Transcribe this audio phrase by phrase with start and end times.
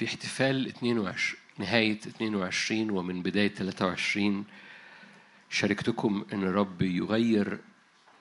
[0.00, 4.44] في احتفال 22 نهاية 22 ومن بداية 23
[5.50, 7.58] شاركتكم أن الرب يغير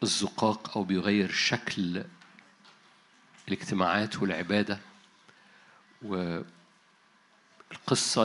[0.04, 2.04] الزقاق أو بيغير شكل
[3.48, 4.80] الاجتماعات والعبادة.
[6.02, 6.54] والقصة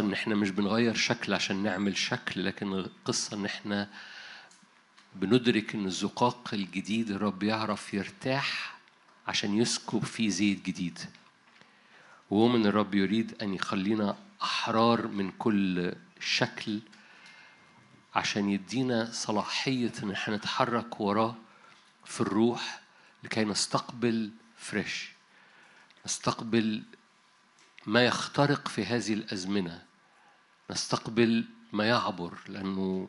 [0.00, 3.90] إن إحنا مش بنغير شكل عشان نعمل شكل لكن القصة إن إحنا
[5.14, 8.78] بندرك إن الزقاق الجديد الرب يعرف يرتاح
[9.28, 10.98] عشان يسكب فيه زيت جديد.
[12.30, 16.80] وهو من الرب يريد أن يخلينا أحرار من كل شكل
[18.14, 21.34] عشان يدينا صلاحية إن إحنا نتحرك وراه
[22.04, 22.80] في الروح
[23.24, 25.10] لكي نستقبل فريش
[26.06, 26.82] نستقبل
[27.86, 29.82] ما يخترق في هذه الأزمنة
[30.70, 33.08] نستقبل ما يعبر لأنه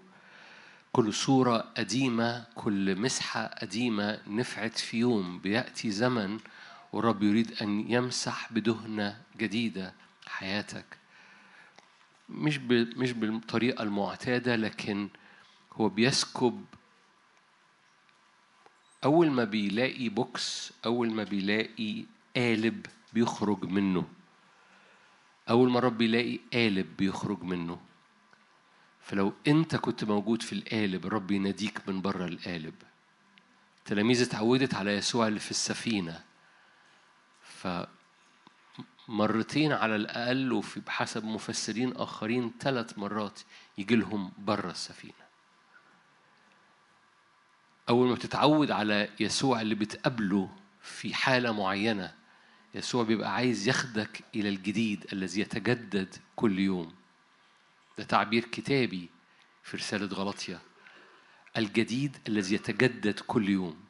[0.92, 6.40] كل صورة قديمة كل مسحة قديمة نفعت في يوم بيأتي زمن
[6.96, 9.94] والرب يريد أن يمسح بدهنة جديدة
[10.28, 10.86] حياتك.
[12.30, 12.58] مش
[12.98, 15.10] مش بالطريقة المعتادة لكن
[15.74, 16.66] هو بيسكب
[19.04, 22.06] أول ما بيلاقي box أول ما بيلاقي
[22.36, 24.08] قالب بيخرج منه.
[25.50, 27.80] أول ما الرب يلاقي قالب بيخرج منه.
[29.02, 32.76] فلو أنت كنت موجود في القالب الرب يناديك من بره القالب.
[33.80, 36.25] التلاميذ اتعودت على يسوع اللي في السفينة.
[37.66, 37.88] ف
[39.08, 43.40] مرتين على الأقل وفي بحسب مفسرين آخرين ثلاث مرات
[43.78, 45.26] يجي لهم بره السفينة.
[47.90, 50.50] أول ما بتتعود على يسوع اللي بتقابله
[50.82, 52.14] في حالة معينة
[52.76, 56.94] يسوع بيبقى عايز ياخدك إلى الجديد الذي يتجدد كل يوم.
[57.98, 59.10] ده تعبير كتابي
[59.64, 60.62] في رسالة غلطية.
[61.58, 63.85] الجديد الذي يتجدد كل يوم.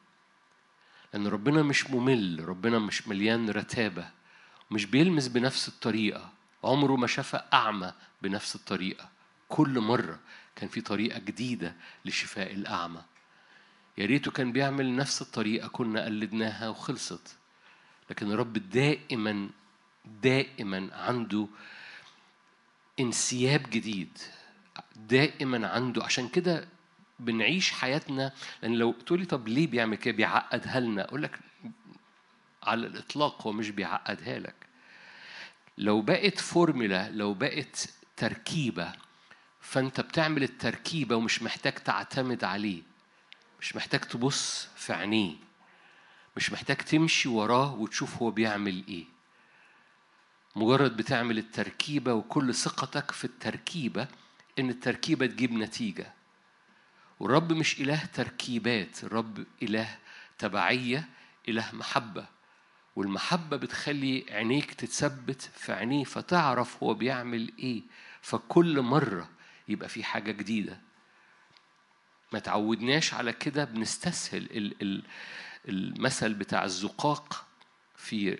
[1.16, 4.10] لأن ربنا مش ممل ربنا مش مليان رتابة
[4.70, 6.32] مش بيلمس بنفس الطريقة
[6.64, 9.08] عمره ما شاف أعمى بنفس الطريقة.
[9.48, 10.20] كل مرة
[10.56, 13.02] كان في طريقة جديدة لشفاء الأعمى.
[13.98, 17.36] يا ريته كان بيعمل نفس الطريقة كنا قلدناها وخلصت.
[18.10, 19.50] لكن الرب دائما
[20.22, 21.46] دائما عنده
[23.00, 24.18] انسياب جديد
[24.96, 26.68] دائما عنده عشان كده
[27.20, 28.32] بنعيش حياتنا.
[28.62, 31.04] لأن لو تقولي طب ليه بيعمل كده؟ بيعقدها لنا.
[31.04, 31.38] أقول لك
[32.62, 34.54] على الإطلاق هو مش بيعقدها لك.
[35.78, 38.92] لو بقت فورمولا لو بقت تركيبة
[39.60, 42.82] فأنت بتعمل التركيبة ومش محتاج تعتمد عليه.
[43.60, 45.34] مش محتاج تبص في عينيه.
[46.36, 49.04] مش محتاج تمشي وراه وتشوف هو بيعمل إيه.
[50.56, 54.08] مجرد بتعمل التركيبة وكل ثقتك في التركيبة
[54.58, 56.12] إن التركيبة تجيب نتيجة.
[57.20, 59.98] والرب مش إله تركيبات الرب إله
[60.38, 61.08] تبعية
[61.48, 62.26] إله محبة.
[62.96, 67.82] والمحبة بتخلي عينيك تتثبت في عينيه فتعرف هو بيعمل إيه.
[68.22, 69.28] فكل مرة
[69.68, 70.80] يبقى في حاجة جديدة.
[72.32, 74.72] ما تعودناش على كده بنستسهل
[75.68, 77.46] المثل بتاع الزقاق
[77.96, 78.38] في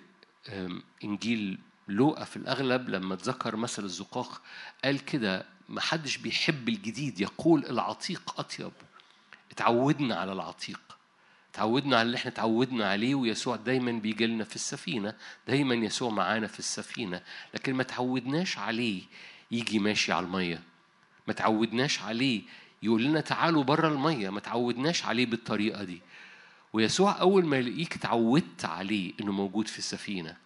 [1.04, 1.58] إنجيل
[1.88, 4.42] لوقا في الأغلب لما اتذكر مثل الزقاق
[4.84, 7.20] قال كده ما حدش بيحب الجديد.
[7.20, 8.72] يقول العتيق أطيب.
[9.50, 10.80] اتعودنا على العتيق.
[11.52, 15.14] تعودنا على اللي إحنا تعودنا عليه ويسوع دايما بيجي لنا في السفينة.
[15.48, 17.22] دايما يسوع معانا في السفينة.
[17.54, 19.02] لكن ما تعودناش عليه
[19.50, 20.62] يجي ماشي على المية.
[21.26, 22.42] ما تعودناش عليه
[22.82, 24.30] يقول لنا تعالوا بره المية.
[24.30, 26.02] ما تعودناش عليه بالطريقة دي.
[26.72, 30.36] ويسوع أول ما يلاقيك تعودت عليه إنه موجود في السفينة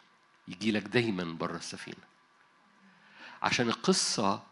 [0.48, 2.10] يجي لك دايما بره السفينة.
[3.42, 4.49] عشان القصة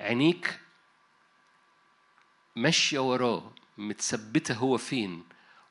[0.00, 0.60] عينيك
[2.56, 5.24] ماشية وراه متثبتة هو فين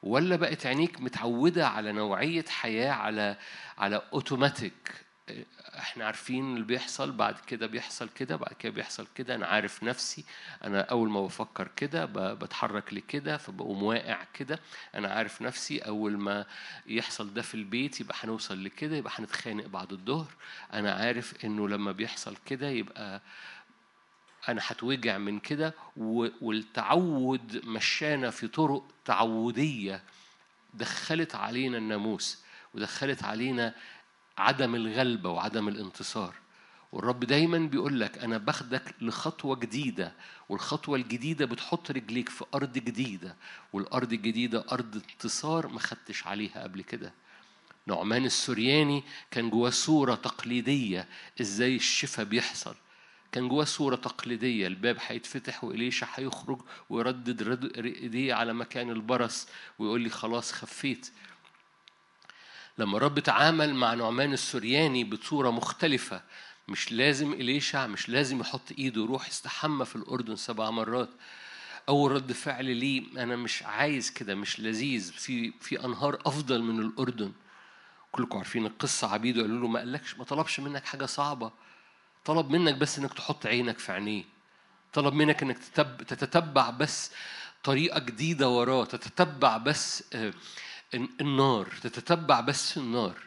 [0.04, 3.38] ولا بقت عينيك متعودة على نوعية حياة على
[3.78, 5.06] على اوتوماتيك
[5.78, 10.26] إحنا عارفين اللي بيحصل بعد كده بيحصل كده بعد كده بيحصل كده أنا عارف نفسي
[10.64, 14.60] أنا أول ما بفكر كده بتحرك لكده فبقوم واقع كده
[14.96, 16.46] أنا عارف نفسي أول ما
[16.88, 20.34] يحصل ده في البيت يبقى هنوصل لكده يبقى هنتخانق بعد الظهر
[20.74, 23.22] أنا عارف إنه لما بيحصل كده يبقى
[24.52, 25.74] أنا هتوجع من كده
[26.42, 30.04] والتعود مشانا في طرق تعودية
[30.74, 32.40] دخلت علينا الناموس
[32.74, 33.76] ودخلت علينا
[34.38, 36.36] عدم الغلبة وعدم الانتصار.
[36.92, 40.14] والرب دايما بيقول لك أنا باخدك لخطوة جديدة
[40.50, 43.36] والخطوة الجديدة بتحط رجليك في أرض جديدة
[43.74, 47.14] والأرض الجديدة أرض انتصار ما خدتش عليها قبل كده.
[47.88, 51.08] نعمان السورياني كان جواه صورة تقليدية
[51.42, 52.76] إزاي الشفاء بيحصل.
[53.32, 59.48] كان جواه صورة تقليدية الباب هيتفتح وإليشا هيخرج ويردد إيديه على مكان البرص
[59.80, 61.12] ويقول لي خلاص خفيت.
[62.78, 66.22] لما رب تعامل مع نعمان السرياني بصورة مختلفة
[66.68, 71.10] مش لازم إليشع مش لازم يحط إيده يروح يستحمى في الأردن سبع مرات.
[71.90, 76.80] أول رد فعل ليه أنا مش عايز كده مش لذيذ في في أنهار أفضل من
[76.80, 77.32] الأردن.
[78.12, 81.52] كلكم عارفين القصة عبيده قالوا له ما قالكش ما طلبش منك حاجة صعبة.
[82.30, 84.24] طلب منك بس إنك تحط عينك في عينيه.
[84.94, 85.58] طلب منك إنك
[86.08, 87.12] تتتبع بس
[87.64, 88.86] طريقة جديدة وراه.
[88.86, 90.34] تتتبع بس آه،
[90.94, 91.68] النار.
[91.82, 93.18] تتتبع بس النار.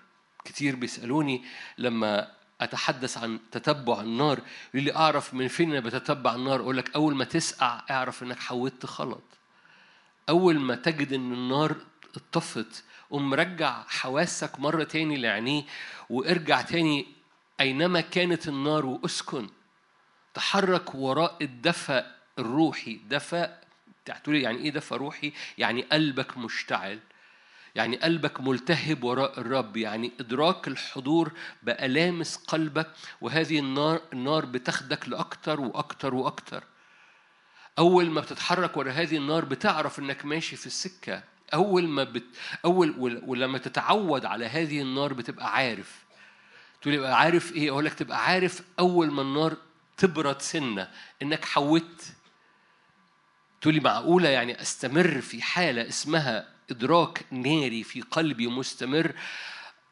[0.45, 1.45] كتير بيسألوني
[1.79, 2.29] لما
[2.61, 4.41] أتحدث عن تتبع النار
[4.75, 8.39] يقول لي أعرف من فين أنا بتتبع النار؟ أقول لك أول ما تسقع أعرف إنك
[8.39, 9.25] حودت خلط.
[10.29, 11.77] أول ما تجد إن النار
[12.17, 15.65] اتطفت قوم مرجع حواسك مرة تاني لعينيه
[16.11, 17.22] وارجع تاني
[17.63, 19.49] أينما كانت النار وأسكن
[20.35, 22.05] تحرك وراء الدفء
[22.39, 23.01] الروحي.
[23.09, 23.51] دفء
[24.05, 26.99] تقولي يعني إيه دفء روحي؟ يعني قلبك مشتعل
[27.75, 29.77] يعني قلبك ملتهب وراء الرب.
[29.77, 31.33] يعني إدراك الحضور
[31.63, 36.65] بقى لامس قلبك وهذه النار النار بتاخدك لأكتر وأكتر وأكتر.
[37.79, 41.23] أول ما بتتحرك ورا هذه النار بتعرف إنك ماشي في السكة.
[41.55, 42.25] أول ما بت
[42.65, 42.95] أول
[43.27, 46.02] ولما تتعود على هذه النار بتبقى عارف.
[46.83, 49.57] تقول يبقى عارف إيه؟ أقول لك تبقى عارف أول ما النار
[49.97, 50.91] تبرد سنة
[51.23, 52.15] إنك حودت
[53.61, 59.13] تقولي معقولة يعني أستمر في حالة اسمها إدراك ناري في قلبي مستمر؟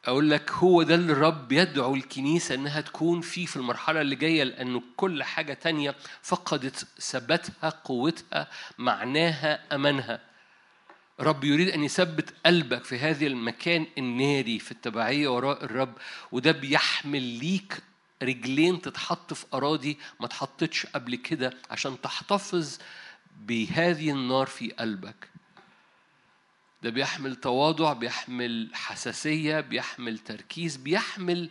[0.05, 4.43] أقول لك هو ده اللي الرب يدعو الكنيسة إنها تكون فيه في المرحلة اللي جاية
[4.43, 8.47] لأنه كل حاجة تانية فقدت ثباتها قوتها
[8.77, 10.30] معناها أمانها.
[11.21, 15.93] رب يريد أن يثبت قلبك في هذا المكان الناري في التبعية وراء الرب
[16.31, 17.83] وده بيحمل ليك
[18.23, 22.77] رجلين تتحط في أراضي ما تحطتش قبل كده عشان تحتفظ
[23.39, 25.29] بهذه النار في قلبك.
[26.83, 31.49] ده بيحمل تواضع بيحمل حساسية بيحمل تركيز بيحمل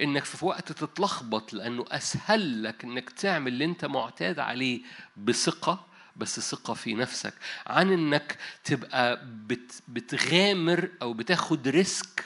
[0.00, 4.80] إنك في وقت تتلخبط لأنه أسهل لك إنك تعمل اللي أنت معتاد عليه
[5.16, 7.34] بثقة بس ثقة في نفسك
[7.66, 12.24] عن إنك تبقى بت بتغامر أو بتاخد ريسك.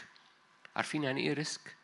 [0.76, 1.78] عارفين يعني إيه risk؟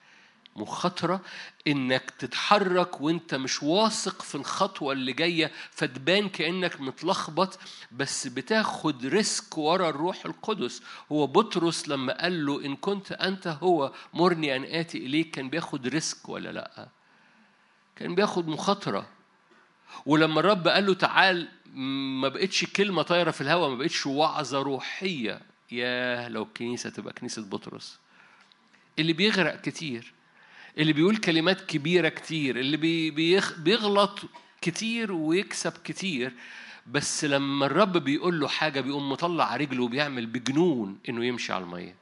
[0.57, 1.21] مخاطرة
[1.67, 7.59] إنك تتحرك وأنت مش واثق في الخطوة اللي جاية فتبان كأنك متلخبط
[7.93, 10.83] بس بتاخد risk ورا الروح القدس.
[11.13, 15.87] هو بطرس لما قال له إن كنت أنت هو مرني أن آتي إليك كان بياخد
[15.87, 16.89] risk ولا لأ؟
[17.97, 19.07] كان بياخد مخاطرة.
[20.07, 21.49] ولما الرب قال له تعال
[22.21, 25.41] ما بقتش كلمة طايرة في الهواء ما بقتش وعظة روحية
[25.73, 27.99] ياه لو الكنيسة تبقى كنيسة بطرس.
[28.99, 30.13] اللي بيغرق كتير
[30.79, 32.77] اللي بيقول كلمات كبيرة كتير اللي
[33.59, 34.21] بيغلط
[34.61, 36.33] كتير ويكسب كتير
[36.87, 41.95] بس لما الرب بيقول له حاجة بيقوم مطلع رجله وبيعمل بجنون إنه يمشي على المية.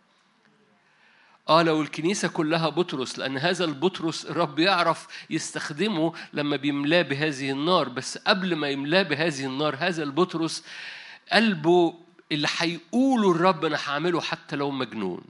[1.49, 7.89] آه لو الكنيسة كلها بطرس لأن هذا البطرس الرب يعرف يستخدمه لما بيملاه بهذه النار.
[7.89, 10.65] بس قبل ما يملاه بهذه النار هذا البطرس
[11.33, 11.95] قلبه
[12.33, 15.23] اللي هيقوله الرب أنا هعمله حتى لو مجنون.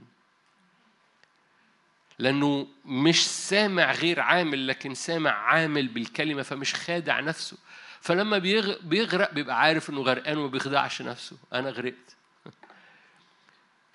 [2.19, 7.57] لأنه مش سامع غير عامل لكن سامع عامل بالكلمة فمش خادع نفسه.
[8.01, 8.37] فلما
[8.83, 11.37] بيغرق بيبقى عارف إنه غرقان وما بيخدعش نفسه.
[11.53, 12.15] أنا غرقت.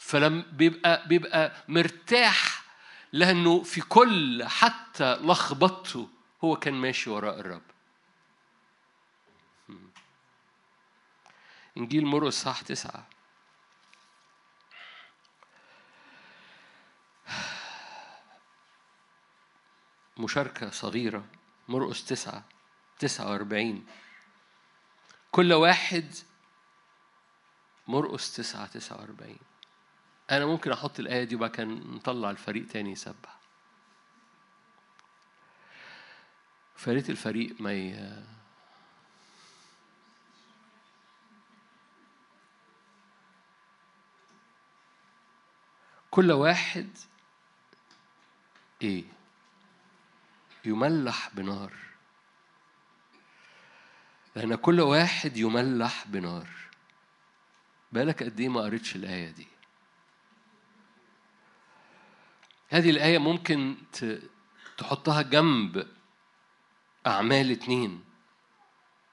[0.08, 2.62] فلما بيبقى بيبقى مرتاح
[3.12, 6.08] لأنه في كل حتى لخبطته
[6.44, 7.62] هو كان ماشي وراء الرب.
[11.76, 13.06] إنجيل مرقس صح تسعة.
[20.18, 21.24] مشاركة صغيرة
[21.68, 22.44] مرقس تسعة
[22.98, 23.86] تسعة وأربعين.
[25.30, 26.14] كل واحد
[27.88, 29.47] مرقس تسعة تسعة وأربعين.
[30.30, 33.38] أنا ممكن أحط الآية دي وبعد كده نطلع الفريق تاني يسبح.
[36.76, 38.22] فريق الفريق ما ي...
[46.10, 46.88] كل واحد
[48.82, 49.04] إيه؟
[50.64, 51.72] يملح بنار.
[54.36, 56.48] لأن كل واحد يملح بنار.
[57.92, 59.57] بالك قد إيه ما قريتش الآية دي؟
[62.68, 63.76] هذه الآية ممكن
[64.78, 65.88] تحطها جنب
[67.06, 68.04] أعمال اتنين.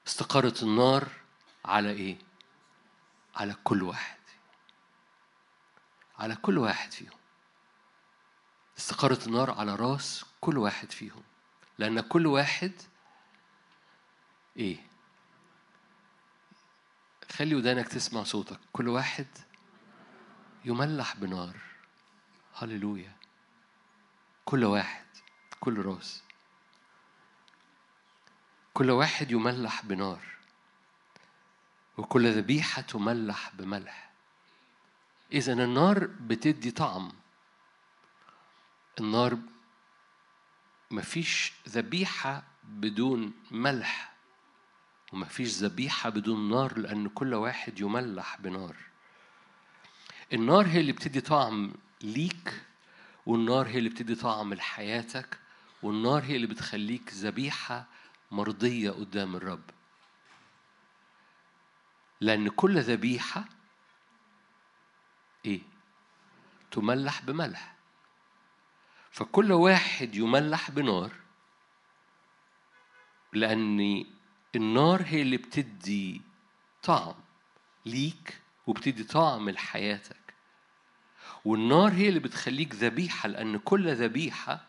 [0.06, 1.08] استقارة النار
[1.64, 2.18] على إيه؟
[3.36, 4.18] على كل واحد.
[6.18, 7.18] على كل واحد فيهم.
[8.78, 11.22] استقارة النار على رأس كل واحد فيهم.
[11.78, 12.72] لأن كل واحد
[14.56, 14.86] إيه؟
[17.32, 18.60] خلي ودانك تسمع صوتك.
[18.72, 19.26] كل واحد
[20.64, 21.56] يملح بنار.
[22.54, 23.15] هللويا.
[24.46, 25.06] كل واحد
[25.60, 26.22] كل راس.
[28.74, 30.22] كل واحد يملح بنار
[31.96, 34.10] وكل ذبيحة تملح بملح.
[35.32, 37.12] إذا النار بتدي طعم.
[39.00, 39.38] النار
[40.90, 44.12] مفيش ذبيحة بدون ملح
[45.12, 48.76] ومفيش ذبيحة بدون نار لأن كل واحد يملح بنار.
[50.32, 52.62] النار هي اللي بتدي طعم ليك
[53.26, 55.38] والنار هي اللي بتدي طعم لحياتك
[55.82, 57.86] والنار هي اللي بتخليك ذبيحة
[58.30, 59.70] مرضية قدام الرب.
[62.20, 63.44] لأن كل ذبيحة
[65.44, 65.60] إيه؟
[66.70, 67.74] تملح بملح.
[69.10, 71.12] فكل واحد يملح بنار
[73.32, 74.04] لأن
[74.56, 76.22] النار هي اللي بتدي
[76.82, 77.14] طعم
[77.86, 80.25] ليك وبتدي طعم لحياتك.
[81.46, 84.64] والنار هي اللي بتخليك ذبيحة لأن كل ذبيحة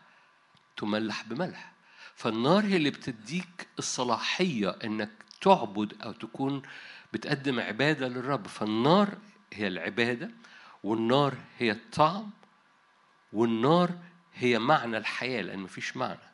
[0.76, 1.72] تملح بملح.
[2.14, 6.62] فالنار هي اللي بتديك الصلاحية إنك تعبد أو تكون
[7.12, 8.46] بتقدم عبادة للرب.
[8.46, 9.18] فالنار
[9.52, 10.30] هي العبادة
[10.82, 12.30] والنار هي الطعم
[13.32, 13.98] والنار
[14.34, 16.28] هي معنى الحياة لأن مفيش معنى.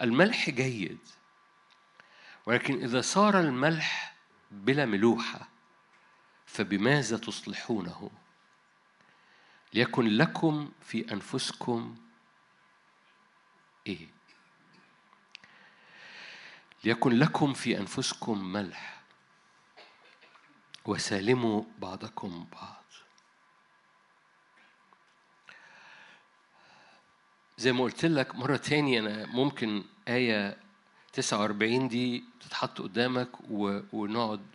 [0.00, 0.98] الملح جيد
[2.46, 4.14] ولكن إذا صار الملح
[4.50, 5.48] بلا ملوحة
[6.46, 8.10] فبماذا تصلحونه؟
[9.74, 11.96] ليكن لكم في أنفسكم
[13.86, 14.08] إيه؟
[16.84, 19.02] ليكن لكم في أنفسكم ملح
[20.86, 22.84] وسالموا بعضكم بعض.
[27.58, 30.56] زي ما قلت لك مرة تاني أنا ممكن آية
[31.12, 33.28] 49 دي تتحط قدامك
[33.92, 34.46] ونقعد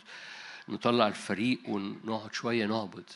[0.69, 3.09] نطلع الفريق ونقعد شوية نعبد.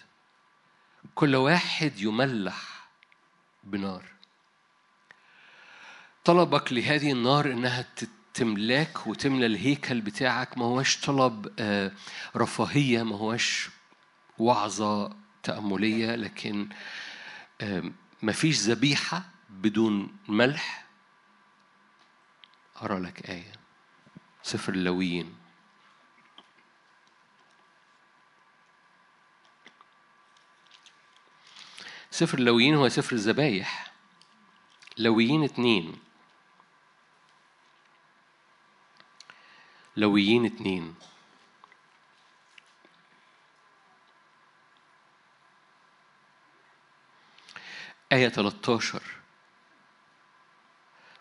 [1.16, 2.88] كل واحد يملح
[3.64, 4.04] بنار.
[6.26, 7.86] طلبك لهذه النار إنها
[8.34, 10.58] تملاك وتملى الهيكل بتاعك.
[10.58, 11.92] ما هوش طلب آه،
[12.36, 13.70] رفاهية ما هوش
[14.40, 16.70] وعظة تأملية لكن
[18.22, 20.86] ما فيش ذبيحة بدون ملح.
[22.82, 23.52] أرى لك آية.
[24.44, 25.36] سفر اللويين.
[32.14, 33.92] سفر اللويين هو سفر الذبايح.
[34.98, 36.00] لويين اتنين.
[39.98, 40.96] لويين اتنين.
[48.12, 49.02] آية 13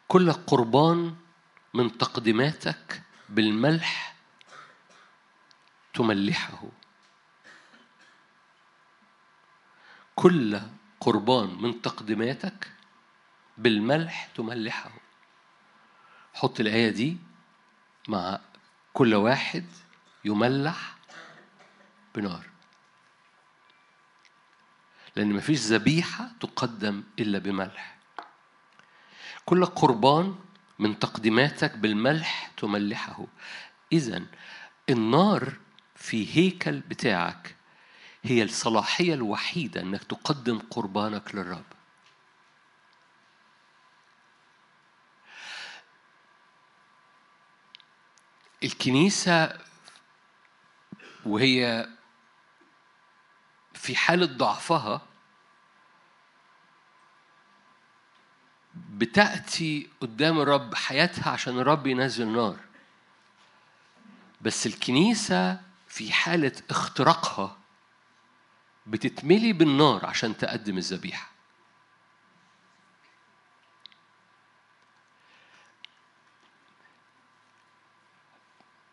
[0.08, 1.16] كل قربان
[1.74, 4.16] من تقدماتك بالملح
[5.94, 6.62] تملحه.
[10.14, 10.60] كل
[11.02, 12.72] قربان من تقدماتك
[13.58, 14.90] بالملح تملحه.
[16.34, 17.16] حط الآية دي
[18.08, 18.40] مع
[18.92, 19.66] كل واحد
[20.24, 20.96] يملح
[22.14, 22.46] بنار.
[25.16, 27.98] لأن مفيش ذبيحة تقدم إلا بملح.
[29.44, 30.38] كل قربان
[30.78, 33.26] من تقديماتك بالملح تملحه.
[33.92, 34.22] إذا
[34.90, 35.52] النار
[35.96, 37.56] في هيكل بتاعك
[38.24, 41.64] هي الصلاحية الوحيدة أنك تقدم قربانك للرب.
[48.64, 49.58] الكنيسة
[51.26, 51.88] وهي
[53.74, 55.02] في حالة ضعفها
[58.74, 62.56] بتأتي قدام الرب حياتها عشان الرب ينزل نار.
[64.40, 67.61] بس الكنيسة في حالة اختراقها
[68.86, 71.32] بتتملي بالنار عشان تقدم الذبيحة.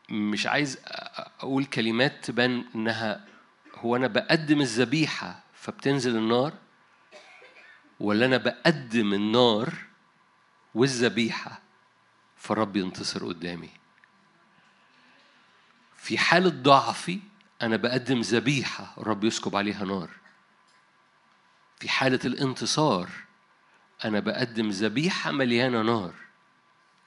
[0.09, 0.77] مش عايز
[1.39, 3.25] أقول كلمات تبان إنها
[3.75, 6.53] هو أنا بقدم الذبيحة فبتنزل النار
[7.99, 9.73] ولا أنا بقدم النار
[10.75, 11.61] والذبيحة
[12.37, 13.69] فالرب ينتصر قدامي.
[15.95, 17.19] في حالة ضعفي
[17.61, 20.09] أنا بقدم ذبيحة الرب يسكب عليها نار.
[21.79, 23.09] في حالة الانتصار
[24.05, 26.13] أنا بقدم ذبيحة مليانة نار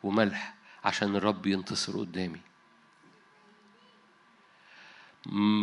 [0.03, 0.55] وملح
[0.85, 2.41] عشان الرب ينتصر قدامي.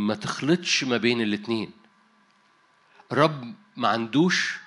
[0.08, 1.72] ما تخلطش ما بين الاتنين.
[3.12, 4.58] رب ما عندوش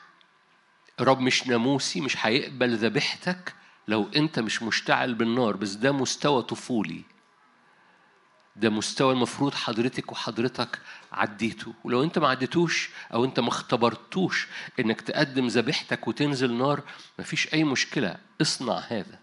[1.00, 3.55] رب مش ناموسي مش هيقبل ذبيحتك
[3.88, 7.02] لو أنت مش مشتعل بالنار بس ده مستوى طفولي.
[8.57, 10.79] ده مستوى المفروض حضرتك وحضرتك
[11.13, 11.75] عديته.
[11.85, 14.49] ولو انت ما عديتوش أو انت ما اختبرتوش
[14.81, 16.83] انك تقدم ذبيحتك وتنزل نار
[17.19, 18.17] مفيش أي مشكلة.
[18.41, 19.19] اصنع هذا.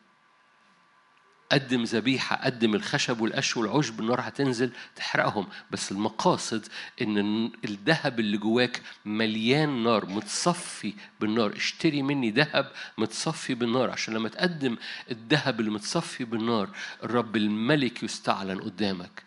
[1.51, 5.47] قدم ذبيحة قدم الخشب والقش والعشب النار هتنزل تحرقهم.
[5.71, 6.65] بس المقاصد
[7.01, 11.55] إن الذهب اللي جواك مليان نار متصفي بالنار.
[11.55, 13.91] اشتري مني ذهب متصفي بالنار.
[13.91, 14.77] عشان لما تقدم
[15.11, 16.69] الذهب اللي متصفي بالنار
[17.03, 19.23] الرب الملك يستعلن قدامك.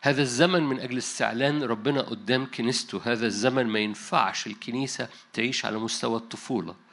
[0.00, 3.00] هذا الزمن من أجل استعلان ربنا قدام كنيسته.
[3.04, 6.85] هذا الزمن ما ينفعش الكنيسة تعيش على مستوى الطفولة.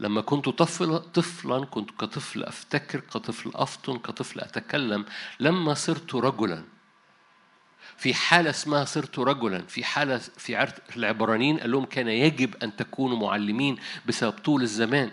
[0.00, 5.04] لما كنت طفل طفلا كنت كطفل أفتكر كطفل أفطن كطفل أتكلم
[5.40, 6.64] لما صرت رجلا.
[7.96, 13.16] في حالة اسمها صرت رجلا في حالة في العبرانيين قال لهم كان يجب أن تكونوا
[13.18, 13.76] معلمين
[14.06, 15.10] بسبب طول الزمان.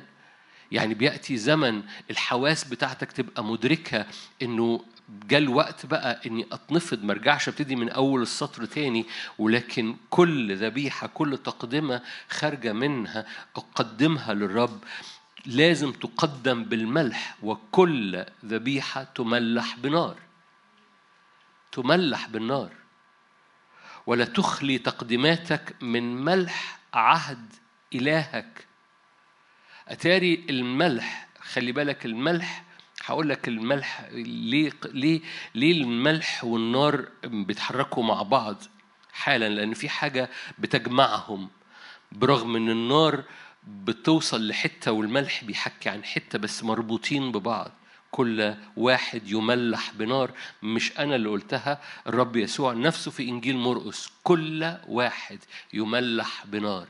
[0.72, 4.06] يعني بيأتي زمن الحواس بتاعتك تبقى مدركة
[4.42, 9.06] إنه جاء الوقت بقى إني أتنفض ما أرجعش أبتدي من أول السطر تاني.
[9.38, 14.84] ولكن كل ذبيحة كل تقدمة خارجة منها أقدمها للرب.
[15.46, 20.18] لازم تقدم بالملح وكل ذبيحة تملح بنار.
[21.72, 22.72] تملح بالنار.
[24.08, 27.54] ولا تخلي تقديماتك من ملح عهد
[27.96, 28.66] إلهك.
[29.88, 32.65] أتاري الملح خلي بالك الملح
[33.06, 35.22] هقول لك الملح ليه ليه
[35.56, 38.64] ليه الملح والنار بيتحركوا مع بعض
[39.14, 41.50] حالا؟ لأن في حاجة بتجمعهم.
[42.12, 43.24] برغم إن النار
[43.68, 47.72] بتوصل لحتة والملح بيحكي عن حتة بس مربوطين ببعض.
[48.12, 50.32] كل واحد يملح بنار.
[50.64, 54.12] مش أنا اللي قلتها الرب يسوع نفسه في إنجيل مرقس.
[54.24, 55.40] كل واحد
[55.74, 56.88] يملح بنار.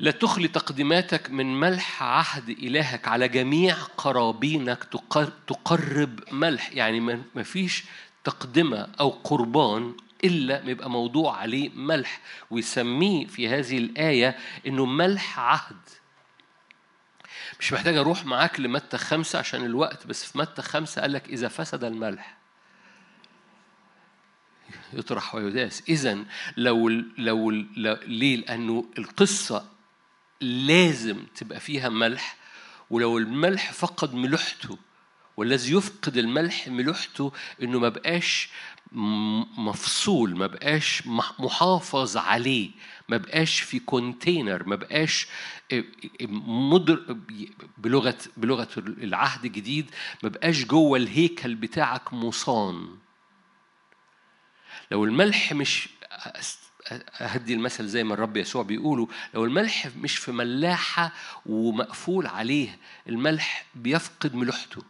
[0.00, 4.84] لا تخلي تقديماتك من ملح عهد إلهك على جميع قرابينك
[5.46, 6.72] تقرب ملح.
[6.72, 7.00] يعني
[7.34, 7.84] ما فيش
[8.24, 12.20] تقدمة أو قربان إلا يبقى موضوع عليه ملح.
[12.50, 15.76] ويسميه في هذه الآية إنه ملح عهد.
[17.60, 21.48] مش محتاج أروح معاك لمتى خمسة عشان الوقت بس في متى خمسة قال لك إذا
[21.48, 22.36] فسد الملح.
[24.92, 25.82] يطرح ويداس.
[25.88, 26.18] إذا
[26.56, 27.50] لو لو
[28.06, 29.79] ليه؟ لأنه القصة
[30.40, 32.36] لازم تبقى فيها ملح
[32.90, 34.78] ولو الملح فقد ملوحته
[35.36, 38.48] والذي يفقد الملح ملوحته إنه ما بقاش
[39.58, 41.02] مفصول ما بقاش
[41.38, 42.70] محافظ عليه
[43.08, 45.26] ما بقاش في كونتينر ما بقاش
[46.22, 47.16] مدر
[47.78, 49.90] بلغه بلغة العهد الجديد
[50.22, 52.88] ما بقاش جوه الهيكل بتاعك مصان.
[54.90, 55.88] لو الملح مش
[57.20, 61.12] أهدي المثل زي ما الرب يسوع بيقوله لو الملح مش في ملاحة
[61.46, 64.82] ومقفول عليه الملح بيفقد ملوحته.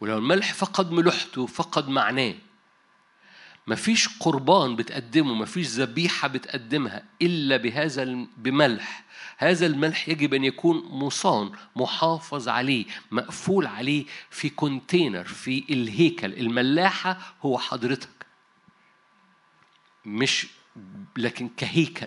[0.00, 2.34] ولو الملح فقد ملوحته فقد معناه.
[3.66, 9.04] مفيش قربان بتقدمه مفيش ذبيحة بتقدمها إلا بهذا بملح.
[9.38, 16.32] هذا الملح يجب أن يكون مصان محافظ عليه مقفول عليه في كونتينر في الهيكل.
[16.32, 18.17] الملاحة هو حضرتك
[20.04, 20.46] مش
[21.16, 22.06] لكن كهيكل.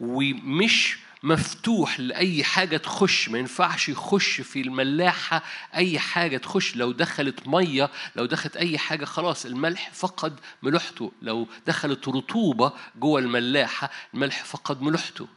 [0.00, 5.42] ومش مفتوح لأي حاجة تخش ما ينفعش يخش في الملاحة
[5.74, 6.76] أي حاجة تخش.
[6.76, 11.12] لو دخلت مية لو دخلت أي حاجة خلاص الملح فقد ملوحته.
[11.22, 15.28] لو دخلت رطوبة جوه الملاحة الملح فقد ملوحته.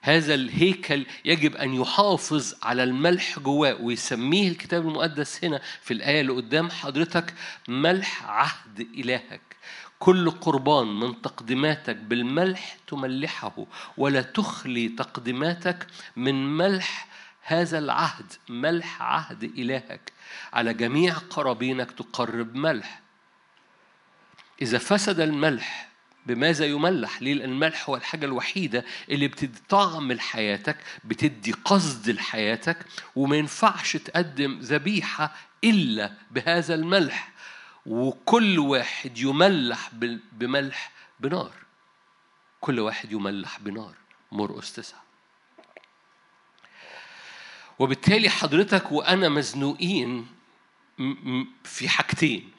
[0.00, 6.32] هذا الهيكل يجب أن يحافظ على الملح جواه ويسميه الكتاب المقدس هنا في الآية اللي
[6.32, 7.34] قدام حضرتك
[7.68, 9.40] ملح عهد إلهك.
[9.98, 17.08] كل قربان من تقدماتك بالملح تملحه ولا تخلي تقدماتك من ملح
[17.42, 20.12] هذا العهد ملح عهد إلهك.
[20.52, 23.00] على جميع قرابينك تقرب ملح.
[24.62, 25.87] إذا فسد الملح
[26.28, 32.86] بماذا يملح؟ ليه؟ لأن الملح هو الحاجة الوحيدة اللي بتدي طعم لحياتك بتدي قصد لحياتك
[33.16, 37.32] وما ينفعش تقدم ذبيحة إلا بهذا الملح.
[37.86, 39.90] وكل واحد يملح
[40.32, 41.52] بملح بنار.
[42.60, 43.94] كل واحد يملح بنار
[44.32, 45.02] مرقس تسعة
[47.78, 50.26] وبالتالي حضرتك وأنا مزنوقين
[51.64, 52.57] في حاجتين.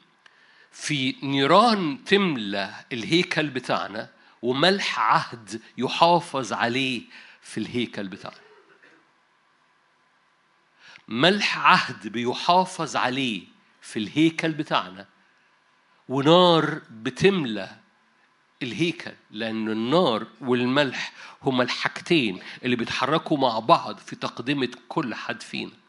[0.70, 4.10] في نيران تملى الهيكل بتاعنا
[4.42, 7.02] وملح عهد يحافظ عليه
[7.42, 8.40] في الهيكل بتاعنا.
[11.08, 13.42] ملح عهد بيحافظ عليه
[13.80, 15.06] في الهيكل بتاعنا
[16.08, 17.76] ونار بتملى
[18.62, 25.79] الهيكل لأن النار والملح هما الحاجتين اللي بيتحركوا مع بعض في تقدمة كل حد فينا.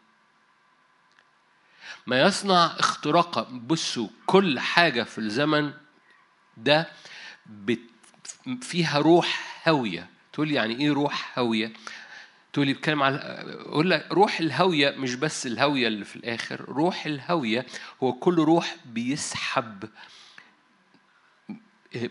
[2.08, 5.74] ما يصنع اختراقا بصوا كل حاجة في الزمن
[6.58, 6.88] ده
[8.62, 10.10] فيها روح هاوية.
[10.34, 11.74] تقول يعني إيه روح هاوية؟
[12.54, 13.18] تقول لي بتكلم على
[13.66, 17.66] أقول لك روح الهاوية مش بس الهاوية اللي في الآخر روح الهاوية
[18.04, 19.90] هو كل روح بيسحب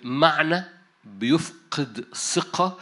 [0.03, 0.65] معنى
[1.05, 2.79] بيفقد ثقة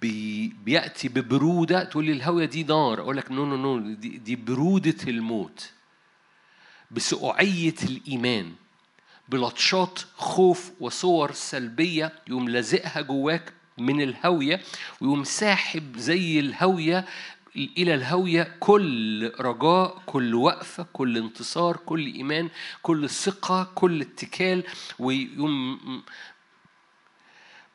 [0.00, 1.84] بي بيأتي ببرودة.
[1.84, 3.00] تقول لي الهاوية دي نار.
[3.00, 5.72] أقول لك no no no دي, دي برودة الموت.
[6.92, 8.52] بسقوعيه الإيمان
[9.28, 14.60] بلطشات خوف وصور سلبية يقوم لازقها جواك من الهوية
[15.00, 17.04] ويقوم ساحب زي الهوية
[17.56, 22.48] إلى الهوية كل رجاء كل وقفة كل انتصار كل إيمان
[22.82, 24.64] كل ثقة كل اتكال
[24.98, 25.78] ويقوم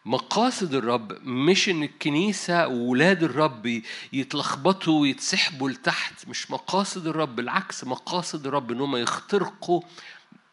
[0.08, 3.82] مقاصد الرب مش إن الكنيسة وولاد الرب
[4.14, 9.82] يتلخبطوا ويتسحبوا لتحت مش مقاصد الرب بالعكس مقاصد الرب إن هم يخترقوا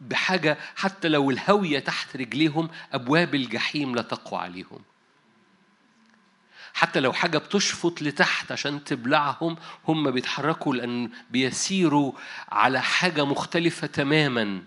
[0.01, 4.81] بحاجة حتى لو الهوية تحت رجليهم أبواب الجحيم لا تقوى عليهم.
[6.75, 9.57] حتى لو حاجة بتشفط لتحت عشان تبلعهم
[9.89, 12.13] هم بيتحركوا لأن بيسيروا
[12.49, 14.63] على حاجة مختلفة تماما.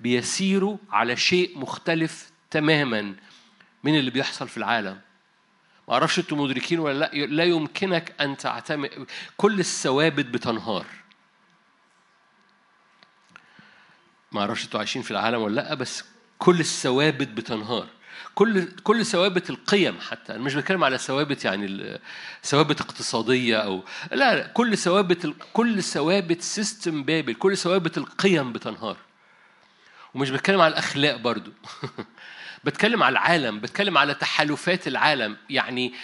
[0.00, 3.14] بيسيروا على شيء مختلف تماما.
[3.86, 5.00] من اللي بيحصل في العالم؟
[5.88, 10.86] ما أعرفش أنتم مدركين ولا لأ لا يمكنك أن تعتمد كل الثوابت بتنهار.
[14.32, 16.04] ما أعرفش أنتوا عايشين في العالم ولا لأ بس
[16.38, 17.86] كل الثوابت بتنهار.
[18.34, 21.98] كل كل ثوابت القيم حتى أنا مش بتكلم على ثوابت يعني
[22.44, 28.96] ثوابت اقتصادية أو لا, لا كل ثوابت كل ثوابت سيستم بابل كل ثوابت القيم بتنهار.
[30.14, 31.52] ومش بتكلم على الأخلاق برضو.
[32.66, 35.36] بتكلم على العالم بتكلم على تحالفات العالم.
[35.50, 35.94] يعني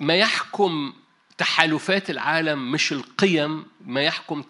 [0.00, 0.92] ما يحكم
[1.38, 4.42] تحالفات العالم مش القيم ما يحكم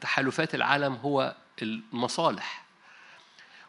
[0.00, 2.64] تحالفات العالم هو المصالح.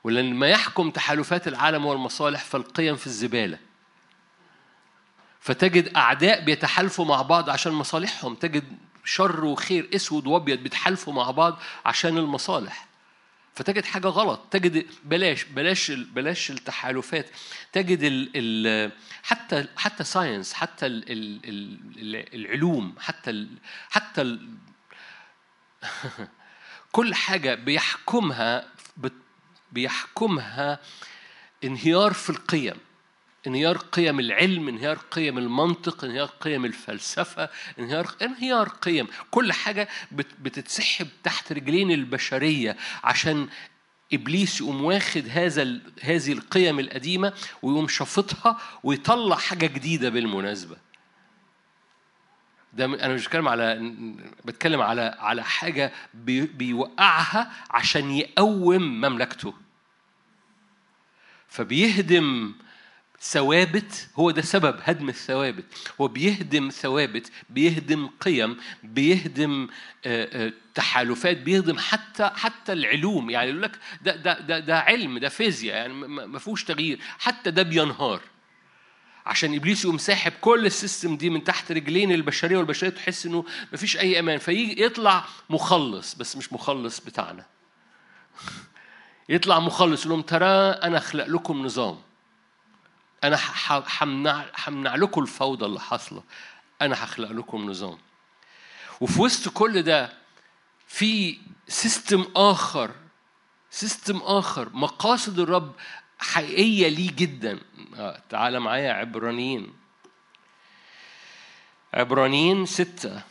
[0.04, 3.58] ولأن ما يحكم تحالفات العالم هو المصالح فالقيم في الزبالة.
[5.40, 11.60] فتجد أعداء بيتحالفوا مع بعض عشان مصالحهم تجد شر وخير أسود وأبيض بيتحالفوا مع بعض
[11.86, 12.87] عشان المصالح.
[13.58, 14.40] فتجد حاجة غلط.
[14.52, 17.30] تجد بلاش بلاش بلاش التحالفات.
[17.72, 18.92] تجد ال ال
[19.24, 23.48] حتى حتى ساينس حتى ال ال العلوم حتى ال
[23.90, 24.50] حتى ال
[26.92, 28.68] كل حاجة بيحكمها
[29.72, 30.80] بيحكمها
[31.64, 32.78] انهيار في القيم.
[33.48, 39.08] انهيار قيم العلم انهيار قيم المنطق انهيار قيم الفلسفة انهيار انهيار قيم.
[39.32, 39.88] كل حاجة
[40.42, 43.48] بتتسحب تحت رجلين البشرية عشان
[44.14, 50.78] إبليس يقوم واخد هذا هذه القيم القديمة ويقوم شافطها ويطلع حاجة جديدة بالمناسبة.
[52.74, 53.94] ده أنا مش بتكلم على
[54.46, 59.54] بتكلم على على حاجة بيوقعها عشان يقوم مملكته.
[61.48, 62.54] فبيهدم
[63.22, 65.66] ثوابت هو ده سبب هدم الثوابت.
[66.02, 69.68] هو بيهدم ثوابت بيهدم قيم بيهدم
[70.76, 73.30] تحالفات بيهدم حتى حتى العلوم.
[73.30, 77.00] يعني يقول لك ده ده ده ده علم ده فيزياء يعني ما فيهوش تغيير.
[77.20, 78.22] حتى ده بينهار.
[79.26, 83.46] عشان إبليس يقوم ساحب كل ال system دي من تحت رجلين البشرية والبشرية تحس إنه
[83.74, 84.38] مفيش أي أمان.
[84.38, 87.46] فيجي يطلع مخلص بس مش مخلص بتاعنا.
[89.30, 92.07] يطلع مخلص يقول لهم ترى أنا أخلق لكم نظام.
[93.28, 93.40] أنا
[94.02, 96.24] همنع همنع لكم الفوضى اللي حاصلة.
[96.82, 97.98] أنا هخلق لكم نظام.
[99.02, 100.14] وفي وسط كل ده
[100.88, 102.92] في system آخر
[103.70, 105.76] system آخر مقاصد الرب
[106.20, 107.60] حقيقية ليه جدا.
[107.96, 109.74] آه، تعال معايا عبرانيين.
[111.94, 113.22] عبرانيين ستة.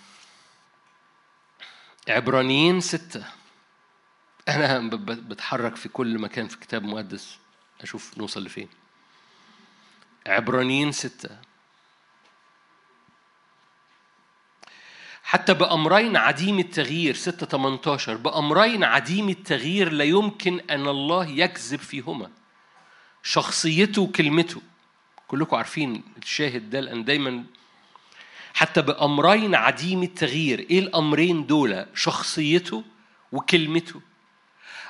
[2.08, 3.24] عبرانيين ستة.
[4.48, 7.38] أنا بتحرك في كل مكان في كتاب مقدس
[7.80, 8.68] أشوف نوصل لفين.
[10.26, 11.38] عبرانيين ستة.
[15.22, 22.30] حتى بأمرين عديم التغيير 6 18 بأمرين عديم التغيير لا يمكن أن الله يكذب فيهما.
[23.22, 24.62] شخصيته وكلمته
[25.28, 27.44] كلكم عارفين الشاهد ده لأن دايما
[28.54, 32.84] حتى بأمرين عديم التغيير إيه الأمرين دول؟ شخصيته
[33.32, 34.00] وكلمته.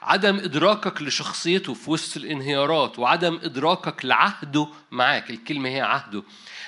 [0.07, 6.23] عدم إدراكك لشخصيته في وسط الانهيارات وعدم إدراكك لعهده معاك الكلمة هي عهده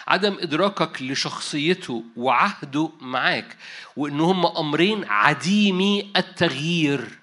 [0.08, 3.56] عدم إدراكك لشخصيته وعهده معاك
[3.96, 7.18] وإن هم أمرين عديمي التغيير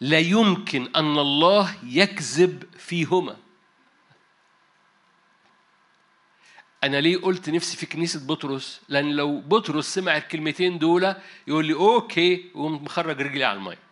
[0.00, 3.36] لا يمكن أن الله يكذب فيهما
[6.84, 11.14] أنا ليه قلت نفسي في كنيسة بطرس؟ لأن لو بطرس سمع الكلمتين دول
[11.46, 13.85] يقول لي أوكي ومخرج رجلي على المية.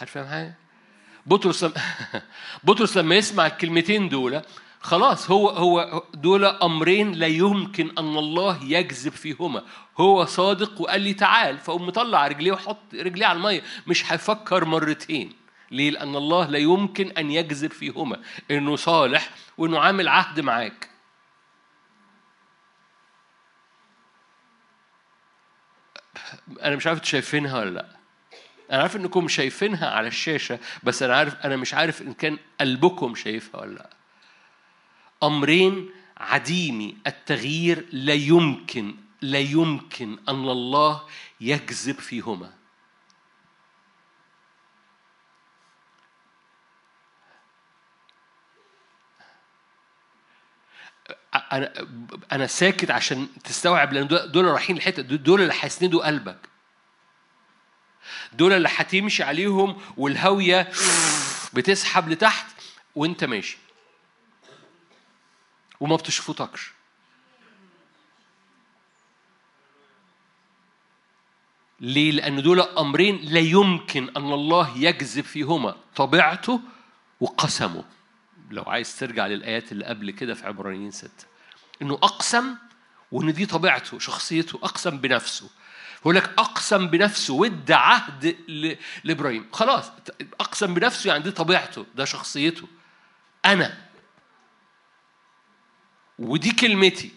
[0.00, 0.54] حد فاهم حاجة؟
[1.26, 1.66] بطرس
[2.64, 4.42] بطرس لما يسمع الكلمتين دول
[4.80, 9.62] خلاص هو هو دول أمرين لا يمكن أن الله يكذب فيهما.
[9.98, 13.62] هو صادق وقال لي تعال فقوم مطلع رجليه وحط رجليه على المية.
[13.86, 15.32] مش هيفكر مرتين
[15.70, 18.20] ليه؟ لأن الله لا يمكن أن يكذب فيهما.
[18.50, 20.90] إنه صالح وإنه عامل عهد معاك.
[26.62, 27.99] أنا مش عارف شايفينها ولا لأ.
[28.70, 33.14] أنا عارف إنكم شايفينها على الشاشة بس أنا عارف أنا مش عارف إن كان قلبكم
[33.14, 33.90] شايفها ولا لأ.
[35.22, 41.06] أمرين عديمي التغيير لا يمكن لا يمكن أن الله
[41.40, 42.52] يكذب فيهما.
[51.34, 51.72] أنا
[52.32, 56.49] أنا ساكت عشان تستوعب لأن دول رايحين الحته دول اللي هيسندوا قلبك.
[58.32, 60.70] دول اللي هتمشي عليهم والهاوية
[61.52, 62.46] بتسحب لتحت
[62.94, 63.58] وانت ماشي.
[65.80, 66.72] وما بتشفطكش.
[71.80, 76.60] ليه؟ لأن دول أمرين لا يمكن أن الله يكذب فيهما طبيعته
[77.20, 77.84] وقسمه.
[78.50, 81.26] لو عايز ترجع للآيات اللي قبل كده في عبرانيين ستة.
[81.82, 82.54] إنه أقسم
[83.12, 85.50] وإن دي طبيعته شخصيته أقسم بنفسه.
[86.00, 88.36] يقول لك أقسم بنفسه وادى عهد
[89.04, 89.46] لإبراهيم.
[89.52, 89.92] خلاص
[90.40, 92.66] أقسم بنفسه يعني دي طبيعته ده شخصيته.
[93.44, 93.78] أنا.
[96.18, 97.10] ودي كلمتي.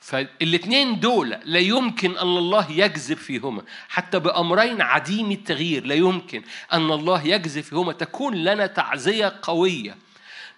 [0.00, 3.62] فالاثنين دول لا يمكن أن الله يكذب فيهما.
[3.88, 6.42] حتى بأمرين عديم التغيير لا يمكن
[6.72, 7.92] أن الله يكذب فيهما.
[7.92, 9.96] تكون لنا تعزية قوية.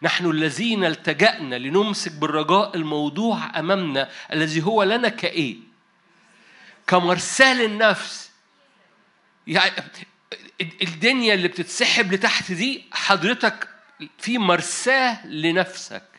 [0.03, 5.57] نحن الذين التجأنا لنمسك بالرجاء الموضوع أمامنا الذي هو لنا كإيه؟
[6.87, 8.31] كمرسال النفس.
[9.47, 9.75] يعني
[10.61, 13.69] الدنيا اللي بتتسحب لتحت دي حضرتك
[14.19, 16.14] في مرساه لنفسك.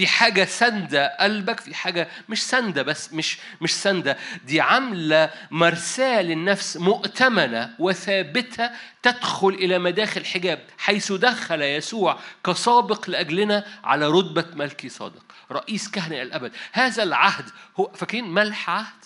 [0.00, 6.22] في حاجة سندة قلبك في حاجة مش سندة بس مش مش سندة دي عاملة مرساة
[6.22, 8.70] للنفس مؤتمنة وثابتة
[9.02, 16.22] تدخل إلى مداخل حجاب حيث دخل يسوع كسابق لأجلنا على رتبة ملكي صادق رئيس كهنة
[16.22, 16.52] الأبد.
[16.72, 19.04] هذا العهد هو فاكرين ملح عهد؟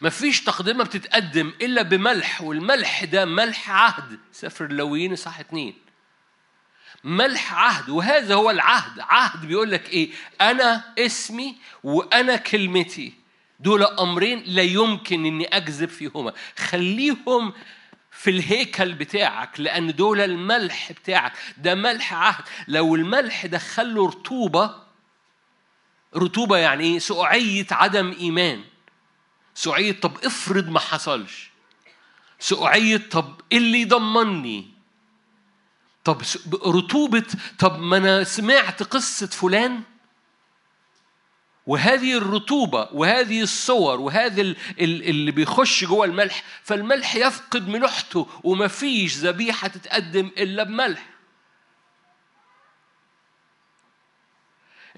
[0.00, 4.18] مفيش تقدمة بتتقدم إلا بملح والملح ده ملح عهد.
[4.32, 5.87] سفر اللويين صح اتنين.
[7.04, 9.00] ملح عهد وهذا هو العهد.
[9.00, 13.12] عهد بيقول لك إيه؟ أنا اسمي وأنا كلمتي.
[13.60, 16.32] دول أمرين لا يمكن إني أكذب فيهما.
[16.58, 17.52] خليهم
[18.10, 21.32] في الهيكل بتاعك لأن دول الملح بتاعك.
[21.58, 22.44] ده ملح عهد.
[22.68, 24.74] لو الملح دخل له رطوبة
[26.16, 28.64] رطوبة يعني إيه؟ سقعيه عدم إيمان.
[29.54, 31.50] سقعيه طب افرض ما حصلش.
[32.38, 34.77] سقعيه طب إيه اللي يضمني
[36.04, 36.22] طب
[36.66, 37.24] رطوبة
[37.58, 39.82] طب ما أنا سمعت قصة فلان؟
[41.66, 50.30] وهذه الرطوبة وهذه الصور وهذا اللي بيخش جوه الملح فالملح يفقد ملوحته ومفيش ذبيحة تتقدم
[50.38, 51.17] إلا بملح.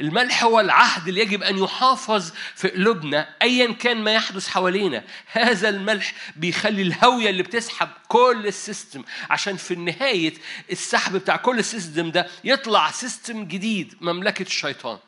[0.01, 5.05] الملح هو العهد اللي يجب أن يحافظ في قلوبنا أيا كان ما يحدث حوالينا.
[5.33, 10.35] هذا الملح بيخلي الهاوية اللي بتسحب كل ال system عشان في النهاية
[10.73, 14.99] السحب بتاع كل ال system ده يطلع system جديد مملكة الشيطان.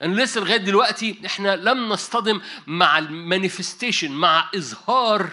[0.00, 5.30] لأن لسه لغاية دلوقتي إحنا لم نصطدم مع ال manifestation مع إظهار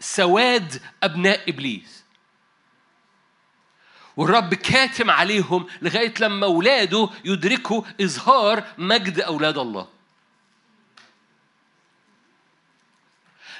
[0.00, 2.03] سواد أبناء إبليس.
[4.16, 9.88] والرب كاتم عليهم لغاية لما أولاده يدركوا إظهار مجد أولاد الله.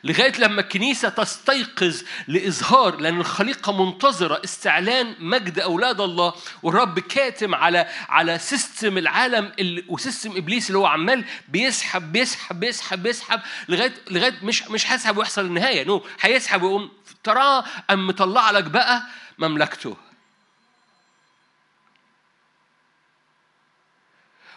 [0.04, 7.88] لغاية لما الكنيسة تستيقظ لإظهار لأن الخليقة منتظرة استعلان مجد أولاد الله والرب كاتم على
[8.08, 13.94] على system العالم اللي و system إبليس اللي هو عمال بيسحب بيسحب بيسحب بيسحب لغاية
[14.10, 15.84] لغاية مش مش هيسحب ويحصل النهاية.
[15.84, 16.90] no هيسحب ويقوم
[17.24, 19.02] تراه أم مطلع لك بقى
[19.38, 19.96] مملكته.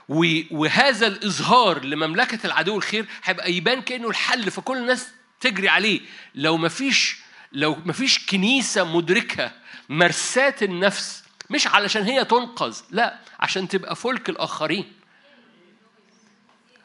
[0.09, 5.07] وهذا الإظهار لمملكة العدو الخير هيبقى يبان كأنه الحل فكل الناس
[5.39, 6.01] تجري عليه.
[6.35, 7.17] لو مفيش
[7.51, 9.51] لو مفيش كنيسة مدركة
[9.89, 14.93] مرساة النفس مش علشان هي تنقذ لا عشان تبقى فلك الآخرين.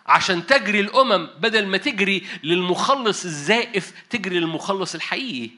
[0.07, 5.51] عشان تجري الأمم بدل ما تجري للمخلص الزائف تجري للمخلص الحقيقي.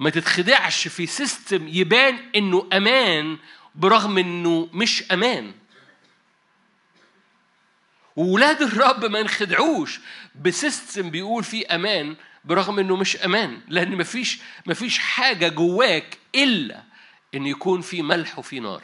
[0.00, 3.38] ما تتخدعش في system يبان إنه أمان
[3.74, 5.54] برغم إنه مش أمان.
[8.16, 10.00] وولاد الرب ما ينخدعوش
[10.34, 13.60] ب system بيقول فيه أمان برغم إنه مش أمان.
[13.68, 16.82] لأن مفيش مفيش حاجة جواك إلا
[17.34, 18.82] إن يكون في ملح وفي نار.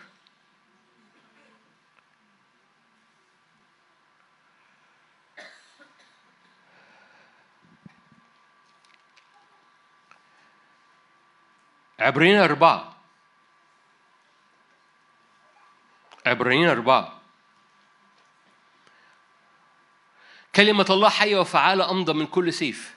[11.98, 12.93] عبرين أربعة.
[16.26, 17.20] عبرين أربعة.
[20.54, 22.94] كلمة الله حية وفعالة أمضى من كل سيف.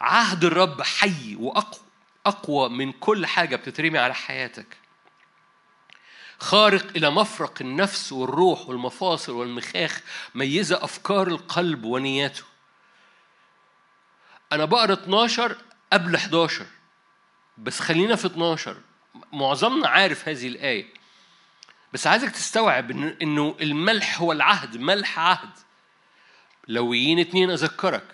[0.00, 1.88] عهد الرب حي وأقوى
[2.26, 4.76] أقوى من كل حاجة بتترمي على حياتك.
[6.38, 10.00] خارق إلى مفرق النفس والروح والمفاصل والمخاخ
[10.34, 12.44] ميزة أفكار القلب ونياته.
[14.52, 15.56] أنا بقرأ 12
[15.92, 16.66] قبل 11
[17.58, 18.76] بس خلينا في 12
[19.32, 20.97] معظمنا عارف هذه الآية.
[21.92, 22.90] بس عايزك تستوعب
[23.22, 25.50] إنه الملح هو العهد ملح عهد.
[26.68, 28.04] لويين اتنين أذكرك.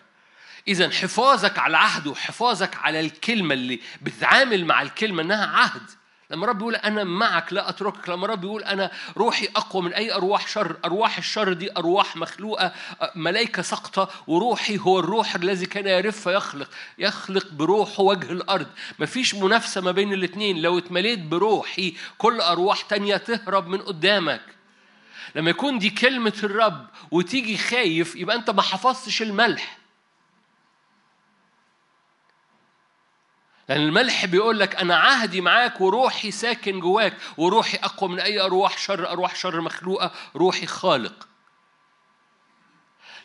[0.69, 5.91] إذا حفاظك على العهد وحفاظك على الكلمة اللي بتتعامل مع الكلمة إنها عهد.
[6.31, 10.15] لما رب يقول أنا معك لا أتركك لما رب يقول أنا روحي أقوى من أي
[10.15, 12.73] أرواح شر أرواح الشر دي أرواح مخلوقة
[13.15, 18.67] ملائكة سقطة وروحي هو الروح الذي كان يرف فيخلق يخلق بروحه وجه الأرض.
[18.99, 24.41] مفيش منافسة ما بين الاثنين لو اتمليت بروحي كل أرواح تانية تهرب من قدامك.
[25.35, 29.79] لما يكون دي كلمة الرب وتيجي خايف يبقى أنت ما حفظتش الملح.
[33.69, 38.79] لأن الملح بيقول لك أنا عهدي معاك وروحي ساكن جواك وروحي أقوى من أي أرواح
[38.79, 41.29] شر أرواح شر مخلوقة روحي خالق.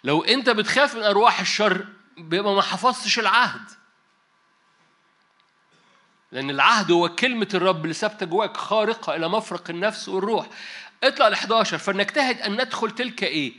[0.03, 1.85] لو أنت بتخاف من أرواح الشر
[2.17, 3.61] بيبقى ما حفظتش العهد.
[6.31, 10.47] لأن العهد هو كلمة الرب اللي ثابتة جواك خارقة إلى مفرق النفس والروح.
[11.03, 13.53] اطلع ل 11 فنجتهد أن ندخل تلك إيه؟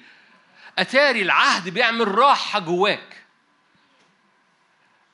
[0.79, 3.20] أتاري العهد بيعمل راحة جواك.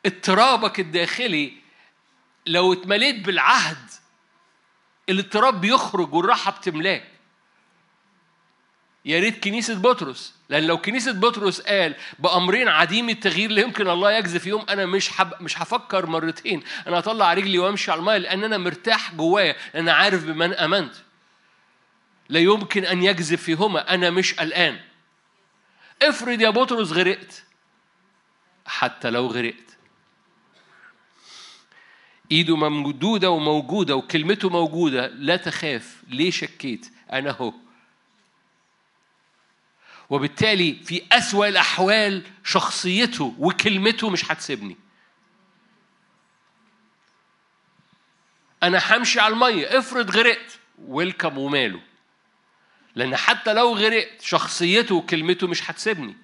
[0.07, 1.53] اضطرابك الداخلي
[2.47, 3.91] لو اتمليت بالعهد
[5.09, 7.11] الاضطراب بيخرج والراحة بتملاك.
[9.05, 14.13] يا ريت كنيسة بطرس لأن لو كنيسة بطرس قال بأمرين عديم التغيير لا يمكن الله
[14.13, 16.63] يجزي فيهم أنا مش حب مش هفكر مرتين.
[16.87, 20.95] أنا هطلع رجلي وأمشي على الماء لأن أنا مرتاح جوايا أنا عارف بمن آمنت.
[22.29, 24.81] لا يمكن أن يجذب فيهما أنا مش قلقان.
[26.03, 27.45] افرض يا بطرس غرقت.
[28.67, 29.66] حتى لو غرقت.
[32.33, 35.07] ايده ممدودة وموجودة وكلمته موجودة.
[35.07, 37.53] لا تخاف ليه شكيت؟ أنا هو
[40.11, 44.77] وبالتالي في أسوأ الأحوال شخصيته وكلمته مش هتسيبني.
[48.63, 49.79] أنا همشي على المية.
[49.79, 50.59] افرض غرقت.
[50.79, 51.81] ويلكم وماله.
[52.95, 56.17] لأن حتى لو غرقت شخصيته وكلمته مش هتسيبني.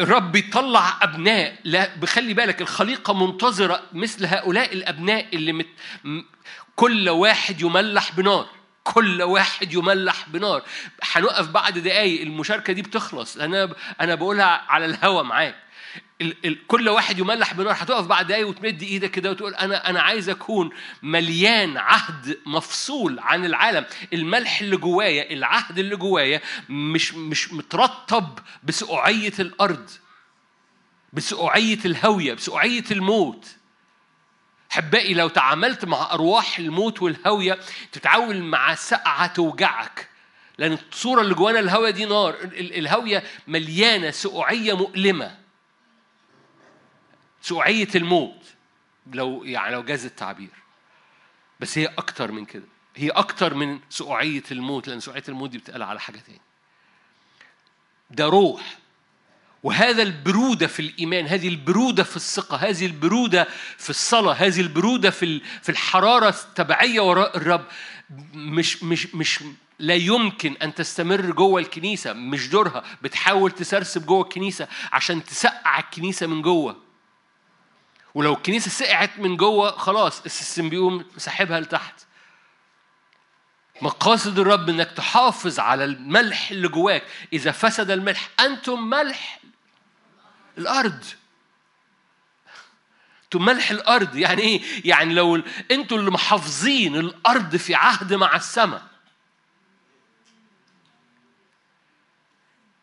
[0.00, 1.58] الرب بيطلع أبناء.
[1.64, 5.66] لا بخلي بالك الخليقة منتظرة مثل هؤلاء الأبناء اللي مت...
[6.76, 8.46] كل واحد يملح بنار.
[8.84, 10.62] كل واحد يملح بنار.
[11.02, 13.36] هنقف بعد دقايق المشاركة دي بتخلص.
[13.36, 15.54] أنا أنا بقولها على الهوا معاك.
[16.22, 20.02] ال ال كل واحد يملح بنار هتقف بعد دقايق وتمد إيدك كده وتقول أنا أنا
[20.02, 20.70] عايز أكون
[21.02, 23.84] مليان عهد مفصول عن العالم.
[24.12, 29.90] الملح اللي جوايا العهد اللي جوايا مش مش مترطب بسقوعية الأرض
[31.12, 33.46] بسقوعية الهوية بسقوعية الموت.
[34.72, 37.58] أحبائي لو تعاملت مع أرواح الموت والهوية
[37.92, 40.08] تتعامل مع سقعة توجعك
[40.58, 42.34] لأن الصورة اللي جوانا الهوية دي نار.
[42.52, 45.41] الهوية مليانة سقوعية مؤلمة.
[47.42, 48.44] سقوعية الموت
[49.12, 50.50] لو يعني لو جاز التعبير.
[51.60, 52.64] بس هي أكتر من كده.
[52.96, 56.40] هي أكتر من سقوعية الموت لأن سقوعية الموت دي بتقال على حاجة تاني.
[58.10, 58.78] ده روح.
[59.62, 65.40] وهذا البرودة في الإيمان هذه البرودة في الثقة هذه البرودة في الصلاة هذه البرودة في
[65.62, 67.64] في الحرارة التبعية وراء الرب.
[68.34, 69.40] مش مش مش
[69.78, 72.84] لا يمكن أن تستمر جوه الكنيسة مش دورها.
[73.02, 76.81] بتحاول تسرسب جوه الكنيسة عشان تسقع الكنيسة من جوه.
[78.14, 81.94] ولو الكنيسة سقعت من جوه خلاص السيستم بيقوم ساحبها لتحت.
[83.82, 87.04] مقاصد الرب إنك تحافظ على الملح اللي جواك.
[87.32, 89.40] إذا فسد الملح أنتم ملح
[90.58, 91.04] الأرض.
[93.24, 94.16] أنتم ملح الأرض.
[94.16, 98.91] يعني إيه؟ يعني لو أنتم اللي محافظين الأرض في عهد مع السماء.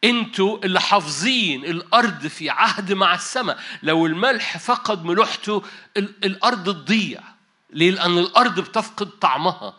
[0.03, 3.59] أنتوا اللي حافظين الأرض في عهد مع السماء.
[3.83, 5.63] لو الملح فقد ملوحته
[5.97, 7.21] الأرض تضيع.
[7.69, 9.77] ليه؟ لأن الأرض بتفقد طعمها.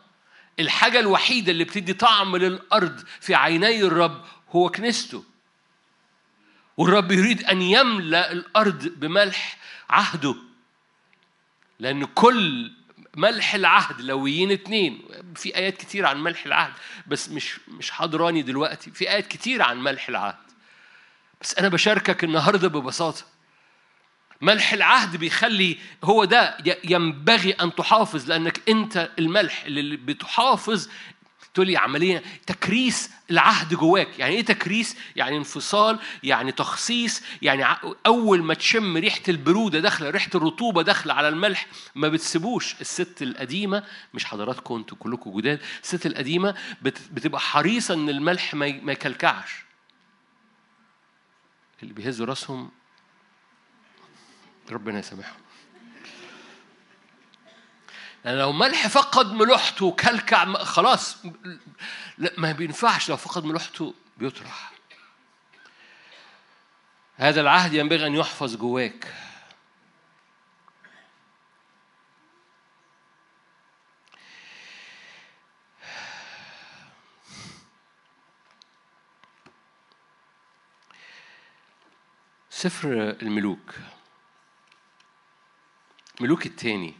[0.61, 5.25] الحاجة الوحيدة اللي بتدي طعم للأرض في عيني الرب هو كنيسته.
[6.77, 9.59] والرب يريد أن يملأ الأرض بملح
[9.91, 10.35] عهده.
[11.79, 12.73] لأن كل
[13.17, 15.03] ملح العهد لويين اتنين.
[15.35, 16.73] في آيات كتير عن ملح العهد
[17.07, 18.91] بس مش مش حاضراني دلوقتي.
[18.91, 20.37] في آيات كتير عن ملح العهد.
[21.41, 23.25] بس أنا بشاركك النهاردة ببساطة.
[24.41, 30.89] ملح العهد بيخلي هو ده ينبغي أن تحافظ لأنك أنت الملح اللي بتحافظ
[31.55, 34.19] تقول لي عملية تكريس العهد جواك.
[34.19, 37.65] يعني إيه تكريس؟ يعني انفصال يعني تخصيص يعني
[38.07, 42.81] أول ما تشم ريحة البرودة داخلة ريحة الرطوبة داخلة على الملح ما بتسيبوش.
[42.81, 43.85] الست القديمة
[44.15, 49.51] مش حضراتكم أنتوا كلكم جداد الست القديمة بتبقى حريصة إن الملح ما يكلكعش.
[51.83, 52.71] اللي بيهزوا راسهم
[54.71, 55.41] ربنا يسامحهم.
[58.25, 61.17] يعني لو ملح فقد ملوحته وكلكع خلاص
[62.19, 63.09] لا ما بينفعش.
[63.11, 64.73] لو فقد ملوحته بيطرح.
[67.17, 69.15] هذا العهد ينبغي أن يحفظ جواك.
[82.51, 82.93] سفر
[83.23, 83.75] الملوك.
[86.21, 86.95] ملوك الثاني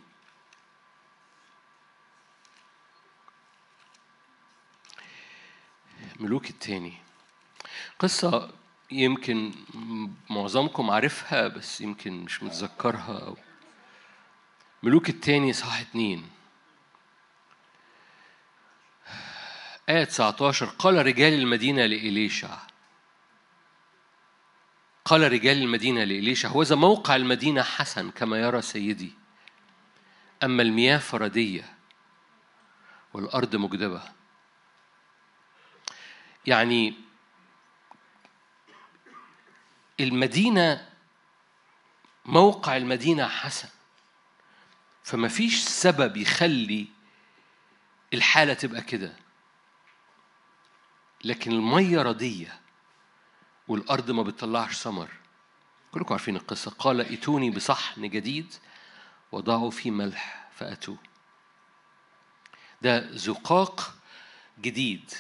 [6.21, 6.93] ملوك الثاني
[7.99, 8.51] قصة
[8.91, 9.53] يمكن
[10.31, 13.19] معظمكم عارفها بس يمكن مش متذكرها.
[13.27, 13.37] أو
[14.83, 16.29] ملوك الثاني صح اتنين.
[19.89, 22.59] آية 19 قال رجال المدينة لإليشع.
[25.05, 26.49] قال رجال المدينة لإليشع.
[26.49, 29.13] هوذا موقع المدينة حسن كما يرى سيدي.
[30.43, 31.75] أما المياه فردية
[33.15, 34.20] والأرض مجدبة.
[36.47, 36.95] يعني
[40.01, 40.89] المدينة
[42.25, 43.69] موقع المدينة حسن.
[45.05, 46.87] فما فيش سبب يخلي
[48.15, 49.17] الحالة تبقى كده.
[51.25, 52.61] لكن المية ردية
[53.69, 55.11] والأرض ما بتطلعش ثمر
[55.93, 56.71] كلكم عارفين القصة.
[56.71, 58.55] قال ائتوني بصحن جديد
[59.33, 60.97] وضعوا فيه ملح فأتوه.
[62.83, 63.95] ده زقاق
[64.61, 65.11] جديد.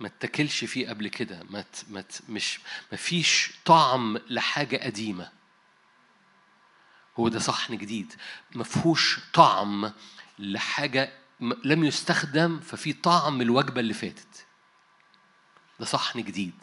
[0.00, 2.60] ما اتكلش فيه قبل كده ما ما مش
[2.92, 5.30] ما فيش طعم لحاجة قديمة.
[7.18, 8.14] هو ده صحن جديد.
[8.54, 9.92] ما فيهوش طعم
[10.38, 11.12] لحاجة
[11.64, 14.46] لم يستخدم ففي طعم الوجبة اللي فاتت.
[15.80, 16.54] ده صحن جديد.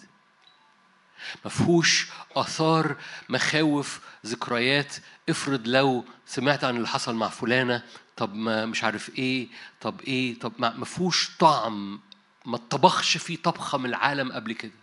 [1.45, 2.97] ما فيهوش آثار
[3.29, 4.95] مخاوف ذكريات.
[5.29, 7.83] افرض لو سمعت عن اللي حصل مع فلانة
[8.17, 9.47] طب ما مش عارف إيه
[9.81, 11.99] طب إيه طب ما فيهوش طعم
[12.47, 14.79] ما اتطبخش فيه طبخة من العالم قبل كده.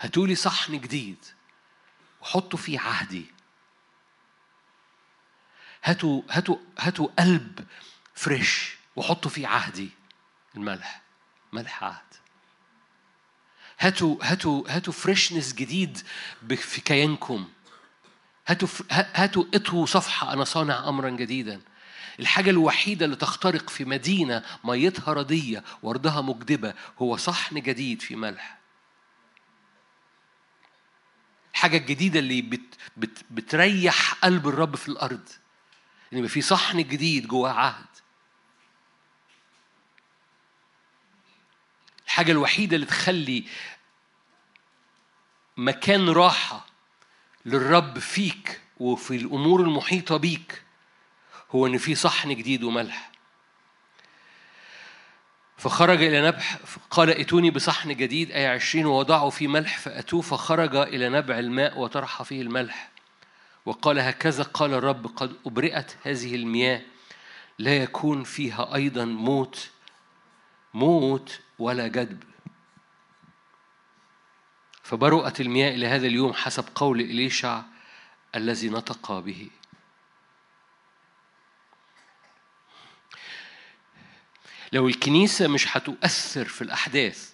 [0.00, 1.24] هاتولي صحن جديد
[2.22, 3.26] وحطوا فيه عهدي.
[5.84, 7.66] هاتوا هاتوا هاتوا قلب
[8.14, 9.90] fresh وحطوا فيه عهدي.
[10.56, 11.02] الملح
[11.52, 12.14] ملح عهد.
[13.78, 15.98] هاتوا هاتوا هاتوا freshness جديد
[16.56, 17.48] في كيانكم.
[18.46, 21.60] هاتوا هاتوا اطووا صفحة أنا صانع أمرا جديدا.
[22.20, 28.58] الحاجة الوحيدة اللي تخترق في مدينة مياهها ردية وأرضها مجدبة هو صحن جديد في ملح.
[31.54, 35.28] الحاجة الجديدة اللي بت بت بتريح قلب الرب في الأرض
[36.12, 37.86] إن يبقى في صحن جديد جواه عهد.
[42.06, 43.44] الحاجة الوحيدة اللي تخلي
[45.56, 46.66] مكان راحة
[47.46, 50.63] للرب فيك وفي الأمور المحيطة بيك
[51.54, 53.10] هو إن في صحن جديد وملح.
[55.56, 56.58] فخرج إلى نبح
[56.90, 60.20] قال ائتوني بصحن جديد آية عشرين ووضعوا فيه ملح فأتوه.
[60.20, 62.90] فخرج إلى نبع الماء وطرح فيه الملح.
[63.66, 66.80] وقال هكذا قال الرب قد أبرئت هذه المياه
[67.58, 69.70] لا يكون فيها أيضا موت
[70.74, 72.22] موت ولا جدب.
[74.82, 77.62] فبرؤت المياه إلى هذا اليوم حسب قول إليشع
[78.34, 79.50] الذي نطق به.
[84.74, 87.32] لو الكنيسة مش هتؤثر في الأحداث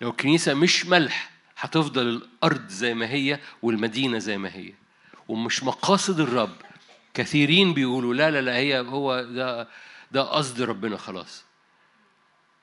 [0.00, 4.72] لو الكنيسة مش ملح هتفضل الأرض زي ما هي والمدينة زي ما هي.
[5.28, 6.56] ومش مقاصد الرب.
[7.14, 9.68] كثيرين بيقولوا لا لا لا هي هو ده
[10.12, 11.44] ده قصد ربنا خلاص.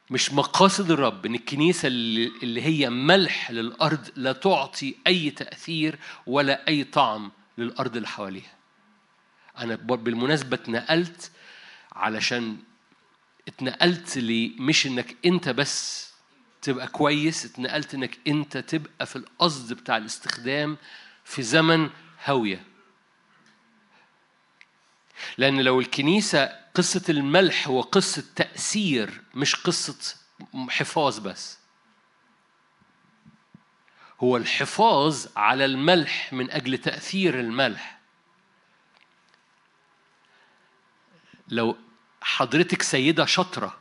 [0.09, 6.83] مش مقاصد الرب إن الكنيسة اللي هي ملح للأرض لا تعطي أي تأثير ولا أي
[6.83, 8.55] طعم للأرض اللي حواليها.
[9.57, 11.31] أنا بالمناسبة اتنقلت
[11.91, 12.57] علشان
[13.47, 16.05] اتنقلت لي مش إنك أنت بس
[16.61, 20.77] تبقى كويس اتنقلت إنك أنت تبقى في القصد بتاع الاستخدام
[21.23, 21.89] في زمن
[22.23, 22.63] هاوية.
[25.37, 30.15] لأن لو الكنيسة قصة الملح هو قصه تأثير مش قصة
[30.69, 31.59] حفاظ بس.
[34.19, 37.99] هو الحفاظ على الملح من أجل تأثير الملح.
[41.47, 41.77] لو
[42.26, 43.80] حضرتك سيدة شاطرة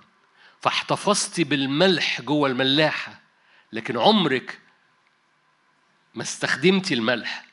[0.61, 3.20] فاحتفظتي بالملح جوه الملاحة
[3.72, 4.61] لكن عمرك
[6.14, 7.47] ما استخدمتي الملح.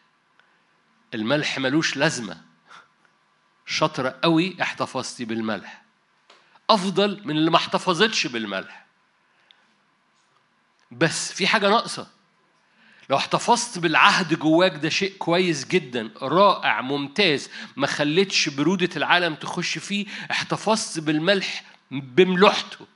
[1.13, 2.41] الملح ملوش لازمة.
[3.65, 5.83] شاطرة قوي احتفظتي بالملح.
[6.69, 8.85] أفضل من اللي ما احتفظتش بالملح.
[10.91, 12.07] بس في حاجة ناقصة.
[13.11, 19.77] لو احتفظت بالعهد جواك ده شيء كويس جدا رائع ممتاز ما خليتش برودة العالم تخش
[19.77, 22.87] فيه احتفظت بالملح بملوحته.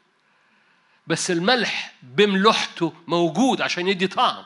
[1.07, 4.45] بس الملح بملوحته موجود عشان يدي طعم.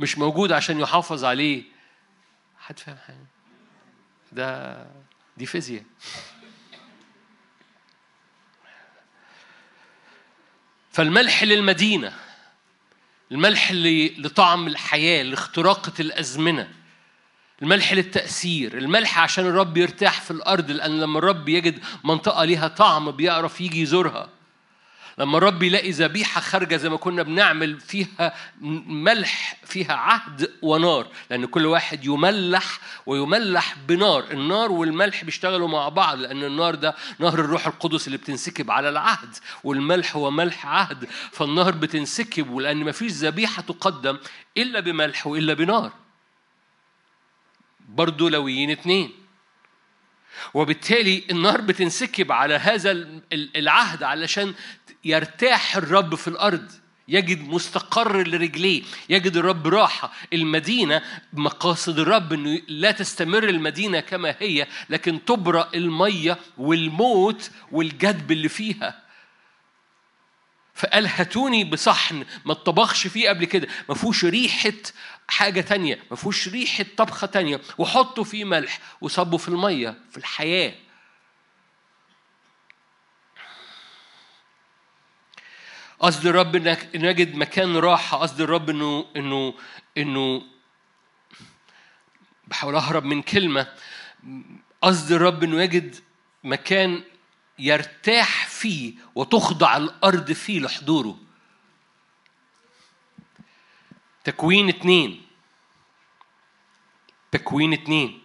[0.00, 1.62] مش موجود عشان يحافظ عليه.
[2.58, 3.26] حد فاهم حاجة؟
[4.32, 4.86] ده
[5.36, 5.84] دي فيزياء.
[10.92, 12.27] فالملح للمدينة.
[13.32, 13.72] الملح
[14.18, 16.68] لطعم الحياة لاختراقة الأزمنة.
[17.62, 18.78] الملح للتأثير.
[18.78, 23.82] الملح عشان الرب يرتاح في الأرض لأن لما الرب يجد منطقة ليها طعم بيعرف يجي
[23.82, 24.28] يزورها.
[25.18, 31.46] لما الرب يلاقي ذبيحة خارجة زي ما كنا بنعمل فيها ملح فيها عهد ونار لأن
[31.46, 34.24] كل واحد يملح ويملح بنار.
[34.30, 39.36] النار والملح بيشتغلوا مع بعض لأن النار ده نهر الروح القدس اللي بتنسكب على العهد
[39.64, 41.04] والملح هو ملح عهد.
[41.32, 44.18] فالنهر بتنسكب ولأن ما فيش ذبيحة تقدم
[44.56, 45.92] إلا بملح وإلا بنار.
[47.88, 49.27] برضو لويين اتنين.
[50.54, 54.54] وبالتالي النار بتنسكب على هذا العهد علشان
[55.04, 56.70] يرتاح الرب في الأرض.
[57.08, 60.12] يجد مستقر لرجليه يجد الرب راحة.
[60.32, 68.48] المدينة مقاصد الرب أنه لا تستمر المدينة كما هي لكن تبرأ المية والموت والجدب اللي
[68.48, 69.07] فيها.
[70.78, 73.68] فقال هاتوني بصحن ما اتطبخش فيه قبل كده.
[73.88, 74.72] ما فيهوش ريحة
[75.28, 77.60] حاجة تانية ما فيهوش ريحة طبخة تانية.
[77.78, 80.74] وحطوا فيه ملح وصبوا في المية في الحياة.
[86.00, 89.54] قصد الرب إنك نجد مكان راحة قصد الرب إنه إنه
[89.98, 90.42] إنه
[92.46, 93.66] بحاول أهرب من كلمة.
[94.82, 95.96] قصد الرب إنه يجد
[96.44, 97.02] مكان
[97.58, 101.18] يرتاح فيه وتخضع الأرض فيه لحضوره.
[104.24, 105.26] تكوين اتنين.
[107.32, 108.22] تكوين اتنين.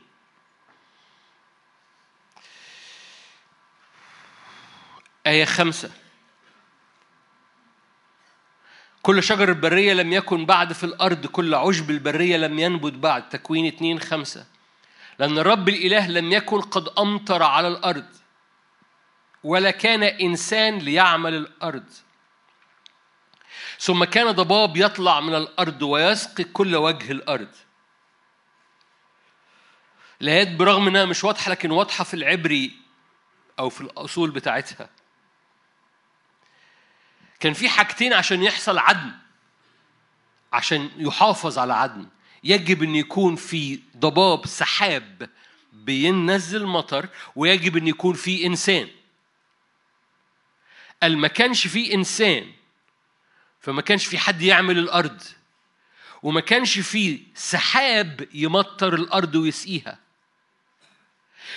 [5.28, 5.92] آية خمسة.
[9.02, 13.30] كل شجر البرية لم يكن بعد في الأرض كل عشب البرية لم ينبت بعد.
[13.30, 14.46] تكوين اتنين خمسة.
[15.20, 18.23] لأن رب الإله لم يكن قد أمطر على الأرض.
[19.44, 21.86] ولا كان إنسان ليعمل الأرض.
[23.80, 27.56] ثم كان ضباب يطلع من الأرض ويسقي كل وجه الأرض.
[30.22, 32.72] الآيات برغم إنها مش واضحة لكن واضحة في العبري
[33.60, 34.90] أو في الأصول بتاعتها.
[37.40, 39.12] كان في حاجتين عشان يحصل عدن
[40.54, 42.08] عشان يحافظ على عدن
[42.44, 45.30] يجب إن يكون في ضباب سحاب
[45.74, 48.90] بينزل مطر ويجب إن يكون في إنسان.
[51.04, 52.52] قال ما كانش في إنسان
[53.60, 55.22] فما كانش في حد يعمل الأرض
[56.24, 60.00] وما كانش في سحاب يمطر الأرض ويسقيها.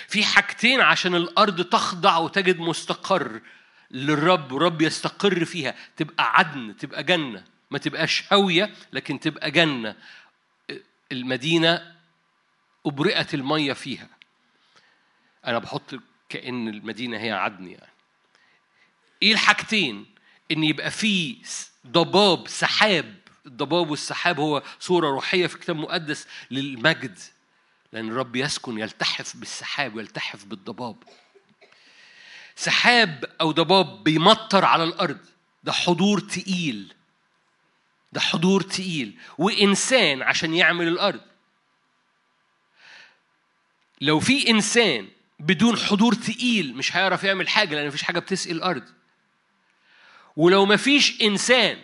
[0.08, 3.40] في حاجتين عشان الأرض تخضع وتجد مستقر
[3.90, 5.74] للرب ورب يستقر فيها.
[5.96, 7.44] تبقى عدن تبقى جنة.
[7.70, 9.96] ما تبقاش هاوية لكن تبقى جنة.
[11.12, 11.96] المدينة
[12.86, 14.08] أبرئت المية فيها.
[15.46, 15.94] أنا بحط
[16.28, 17.95] كأن المدينة هي عدن يعني.
[19.22, 20.06] إيه الحاجتين؟
[20.50, 21.36] إن يبقى في
[21.86, 23.14] ضباب سحاب.
[23.46, 27.18] الضباب والسحاب هو صورة روحية في الكتاب المقدس للمجد.
[27.92, 30.96] لأن الرب يسكن يلتحف بالسحاب ويلتحف بالضباب.
[32.56, 35.18] سحاب أو ضباب بيمطر على الأرض.
[35.64, 36.94] ده حضور تقيل.
[38.12, 39.18] ده حضور تقيل.
[39.38, 41.20] وإنسان عشان يعمل الأرض.
[44.00, 45.08] لو في إنسان
[45.40, 48.82] بدون حضور تقيل مش هيعرف يعمل حاجة لأن مفيش حاجة بتسقي الأرض.
[50.36, 51.78] ولو مفيش إنسان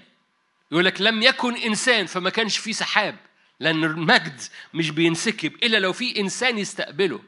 [0.73, 3.17] يقول لك لم يكن إنسان فما كانش في سحاب
[3.61, 4.41] لأن المجد
[4.75, 7.23] مش بينسكب إلا لو في إنسان يستقبله.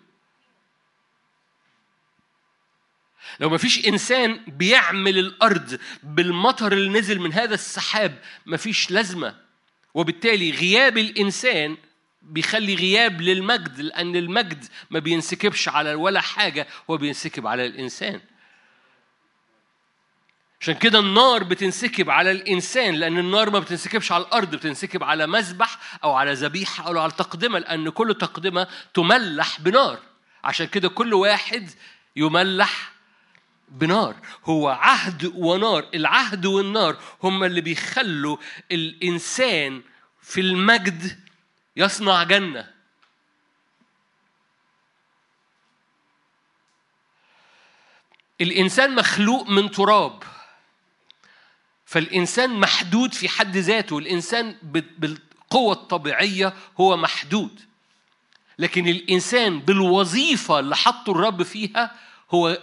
[3.40, 9.36] لو ما فيش إنسان بيعمل الأرض بالمطر اللي نزل من هذا السحاب ما فيش لازمة.
[9.94, 11.76] وبالتالي غياب الإنسان
[12.22, 18.20] بيخلي غياب للمجد لأن المجد ما بينسكبش على ولا حاجة هو بينسكب على الإنسان.
[20.64, 25.78] عشان كده النار بتنسكب على الإنسان لأن النار ما بتنسكبش على الأرض بتنسكب على مذبح
[26.04, 29.98] أو على ذبيحة أو على تقدمة لأن كل تقدمة تملح بنار.
[30.44, 31.70] عشان كده كل واحد
[32.16, 32.92] يملح
[33.68, 34.16] بنار.
[34.44, 38.36] هو عهد ونار العهد والنار هم اللي بيخلوا
[38.72, 39.82] الإنسان
[40.22, 41.20] في المجد
[41.76, 42.70] يصنع جنة.
[48.40, 50.33] الإنسان مخلوق من تراب.
[51.84, 54.56] فالإنسان محدود في حد ذاته الإنسان
[54.98, 57.60] بالقوة الطبيعية هو محدود.
[58.58, 61.96] لكن الإنسان بالوظيفة اللي حطه الرب فيها
[62.30, 62.58] هو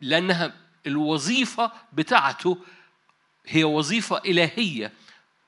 [0.00, 0.54] لأنها
[0.86, 2.58] الوظيفة بتاعته
[3.46, 4.92] هي وظيفة إلهية.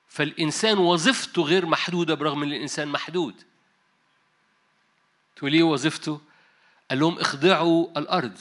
[0.07, 3.35] فالإنسان وظيفته غير محدودة برغم أن الإنسان محدود.
[5.35, 6.21] تقول ليه وظيفته؟
[6.89, 8.37] قال لهم اخضعوا الأرض.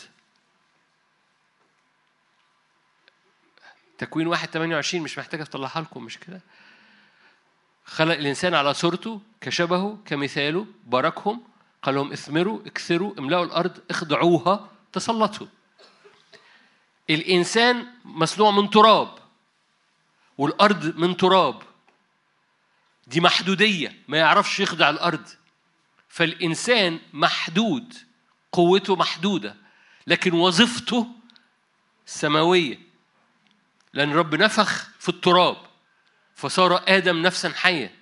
[3.99, 6.41] تكوين واحد 28 مش محتاج أطلعها لكم مش كده؟
[7.85, 11.43] خلق الإنسان على صورته كشبهه كمثاله باركهم
[11.83, 15.47] قال لهم اثمروا اكثروا املأوا الأرض اخضعوها تسلطوا.
[17.11, 19.19] الإنسان مصنوع من تراب
[20.39, 21.63] والأرض من تراب.
[23.07, 25.29] دي محدودية ما يعرفش يخضع الأرض.
[26.09, 27.95] فالإنسان محدود
[28.53, 29.57] قوته محدودة
[30.07, 31.07] لكن وظيفته
[32.07, 32.88] سماوية.
[33.95, 35.57] لأن رب نفخ في التراب
[36.34, 37.98] فصار آدم نفسا حية.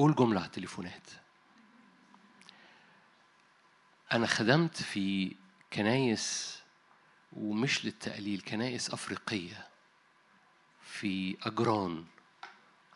[0.00, 1.10] هقول جملة على التليفونات.
[4.12, 5.36] أنا خدمت في
[5.72, 6.58] كنايس
[7.32, 9.68] ومش للتقليل كنايس أفريقية
[10.82, 12.04] في أجران.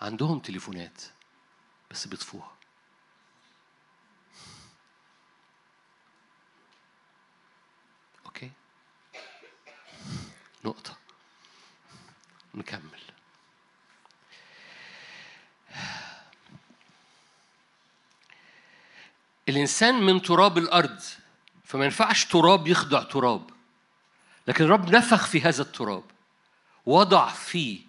[0.00, 1.02] عندهم تليفونات
[1.90, 2.52] بس بيطفوها.
[8.26, 8.50] أوكي؟
[10.64, 10.96] نقطة.
[12.54, 13.13] نكمل.
[19.48, 21.00] الإنسان من تراب الأرض
[21.64, 23.50] فما ينفعش تراب يخضع تراب.
[24.48, 26.04] لكن الرب نفخ في هذا التراب
[26.86, 27.80] وضع فيه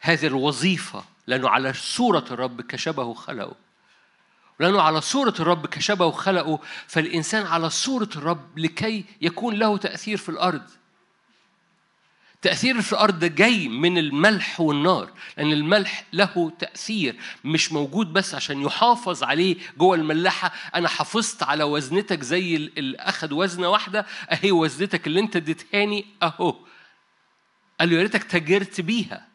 [0.00, 3.56] هذه الوظيفة لأنه على صورة الرب كشبه خلقه.
[4.60, 10.28] لأنه على صورة الرب كشبه خلقه فالإنسان على صورة الرب لكي يكون له تأثير في
[10.28, 10.70] الأرض.
[12.42, 18.62] تأثير في الأرض جاي من الملح والنار لأن الملح له تأثير مش موجود بس عشان
[18.62, 20.52] يحافظ عليه جوه الملاحة.
[20.74, 26.56] أنا حافظت على وزنتك زي اللي أخد وزنة واحدة أهي وزنتك اللي أنت اديتهاني أهو.
[27.80, 29.28] قال له يا ريتك تاجرت بيها.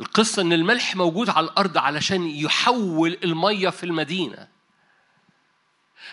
[0.00, 4.48] القصة إن الملح موجود على الأرض علشان يحول المية في المدينة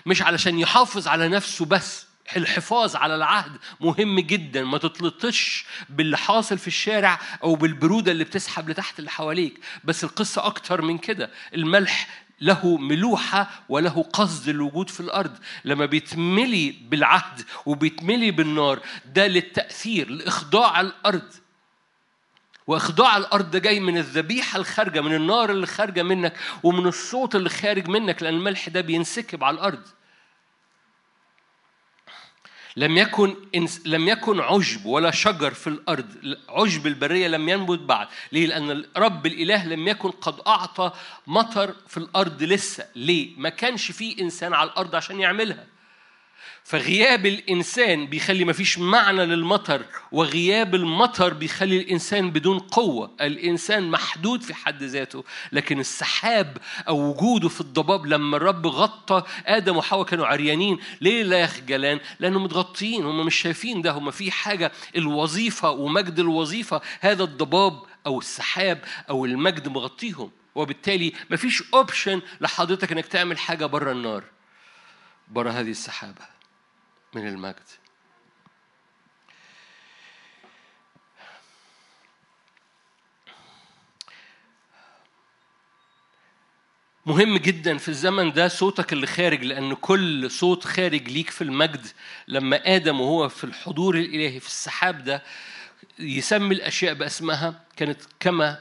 [0.05, 2.10] مش علشان يحافظ على نفسه بس.
[2.37, 4.63] الحفاظ على العهد مهم جدا.
[4.63, 9.59] ما تتلطش باللي حاصل في الشارع أو بالبرودة اللي بتسحب لتحت اللي حواليك.
[9.83, 11.31] بس القصة أكتر من كده.
[11.53, 15.37] الملح له ملوحة وله قصد الوجود في الأرض.
[15.65, 21.33] لما بيتملي بالعهد وبيتملي بالنار ده للتأثير لإخضاع الأرض.
[22.67, 27.49] وإخضاع الأرض ده جاي من الذبيحة الخارجة من النار اللي خارجة منك ومن الصوت اللي
[27.49, 28.23] خارج منك.
[28.23, 29.81] لأن الملح ده بينسكب على الأرض.
[32.75, 33.35] لم يكن
[33.85, 36.05] لم يكن عشب ولا شجر في الأرض
[36.49, 38.07] عشب البرية لم ينبت بعد.
[38.31, 40.91] ليه؟ لأن رب الإله لم يكن قد أعطى
[41.27, 42.85] مطر في الأرض لسه.
[42.95, 45.70] ليه؟ ما كانش فيه إنسان على الأرض عشان يعملها.
[46.71, 53.11] فغياب الإنسان بيخلي مفيش معنى للمطر وغياب المطر بيخلي الإنسان بدون قوة.
[53.21, 56.57] الإنسان محدود في حد ذاته لكن السحاب
[56.87, 62.43] أو وجوده في الضباب لما الرب غطى آدم وحواء كانوا عريانين ليه لا يخجلان لأنهم
[62.43, 68.83] متغطيين هم مش شايفين ده هم في حاجة الوظيفة ومجد الوظيفة هذا الضباب أو السحاب
[69.09, 70.31] أو المجد مغطيهم.
[70.55, 74.23] وبالتالي مفيش اوبشن لحضرتك إنك تعمل حاجة بره النار
[75.27, 76.40] بره هذه السحابة.
[77.15, 77.67] من المجد
[87.05, 91.87] مهم جدا في الزمن ده صوتك اللي خارج لأن كل صوت خارج ليك في المجد
[92.27, 95.23] لما آدم وهو في الحضور الإلهي في السحاب ده
[95.99, 98.59] يسمي الأشياء بأسمها كانت كما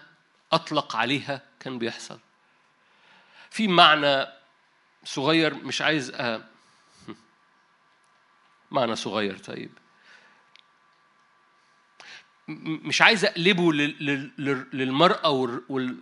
[0.52, 2.18] أطلق عليها كان بيحصل
[3.50, 4.26] في معنى
[5.04, 6.12] صغير مش عايز.
[8.70, 9.70] معنى صغير طيب.
[12.48, 13.72] مش عايز أقلبه
[14.72, 15.30] للمرأة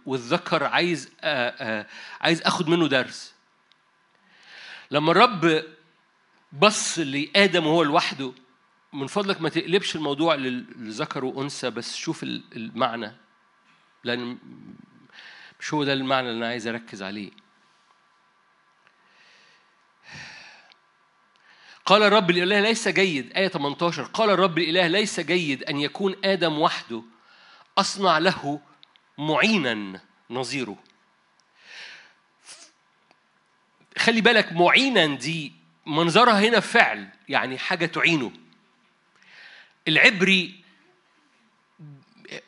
[0.07, 1.11] والذكر عايز
[2.21, 3.35] عايز أخد منه درس.
[4.91, 5.65] لما الرب
[6.53, 8.33] بص لآدم وهو لوحده
[8.93, 13.13] من فضلك ما تقلبش الموضوع لذكر وأنثى بس شوف المعنى
[14.05, 14.39] لأن
[15.61, 17.31] مش هو ده المعنى اللي أنا عايز أركز عليه.
[21.89, 26.59] قال الرب الإله ليس جيد آية 18 قال الرب الإله ليس جيد أن يكون آدم
[26.59, 27.03] وحده.
[27.79, 28.61] أصنع له
[29.19, 30.77] معينا نظيره.
[33.99, 35.53] خلي بالك معينا دي
[35.87, 38.33] منظرها هنا فعل يعني حاجة تعينه.
[39.89, 40.65] العبري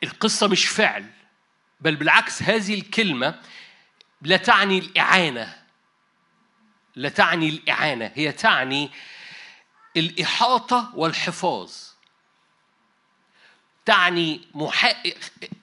[0.03, 1.05] القصة مش فعل
[1.79, 3.41] بل بالعكس هذه الكلمة
[4.21, 5.61] لا تعني الإعانة.
[6.95, 8.91] لا تعني الإعانة هي تعني
[9.97, 11.71] الإحاطة والحفاظ.
[13.85, 14.93] تعني محا...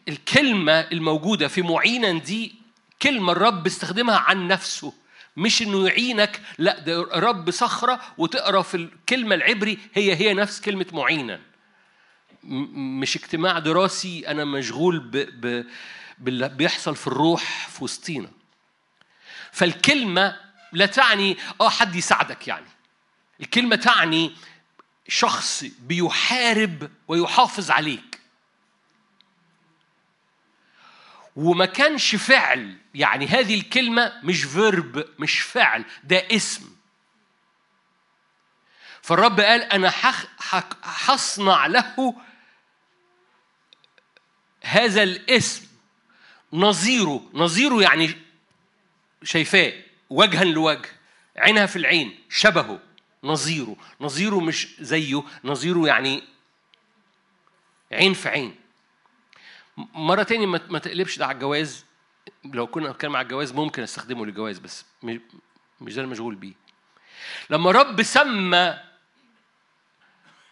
[0.09, 2.55] الكلمة الموجودة في معينا دي
[3.03, 4.93] كلمة الرب استخدمها عن نفسه
[5.37, 10.87] مش إنه يعينك لا ده رب صخرة وتقرأ في الكلمة العبري هي هي نفس كلمة
[10.93, 11.41] معينا.
[13.01, 15.16] مش اجتماع دراسي أنا مشغول ب...
[15.16, 15.66] ب...
[16.18, 18.31] باللي بيحصل في الروح في وسطينا.
[19.53, 20.37] فالكلمة
[20.72, 22.66] لا تعني آه حد يساعدك يعني.
[23.41, 24.36] الكلمة تعني
[25.09, 28.20] شخص بيحارب ويحافظ عليك.
[31.36, 36.76] وما كانش فعل يعني هذه الكلمة مش فيرب مش فعل ده اسم.
[39.03, 39.93] فالرب قال أنا
[40.82, 42.14] هصنع له
[44.62, 45.68] هذا الاسم.
[46.53, 48.14] نظيره نظيره يعني
[49.22, 49.72] شايفاه
[50.11, 50.89] وجها لوجه
[51.36, 52.88] عينها في العين شبهه.
[53.24, 53.76] نظيره.
[54.00, 56.22] نظيره مش زيه نظيره يعني
[57.92, 58.56] عين في عين.
[59.76, 61.84] مرة تاني ما تقلبش ده على الجواز.
[62.44, 64.84] لو كنا بنتكلم على الجواز ممكن أستخدمه للجواز بس
[65.80, 66.54] مش ده المشغول بيه.
[67.50, 68.78] لما رب سمى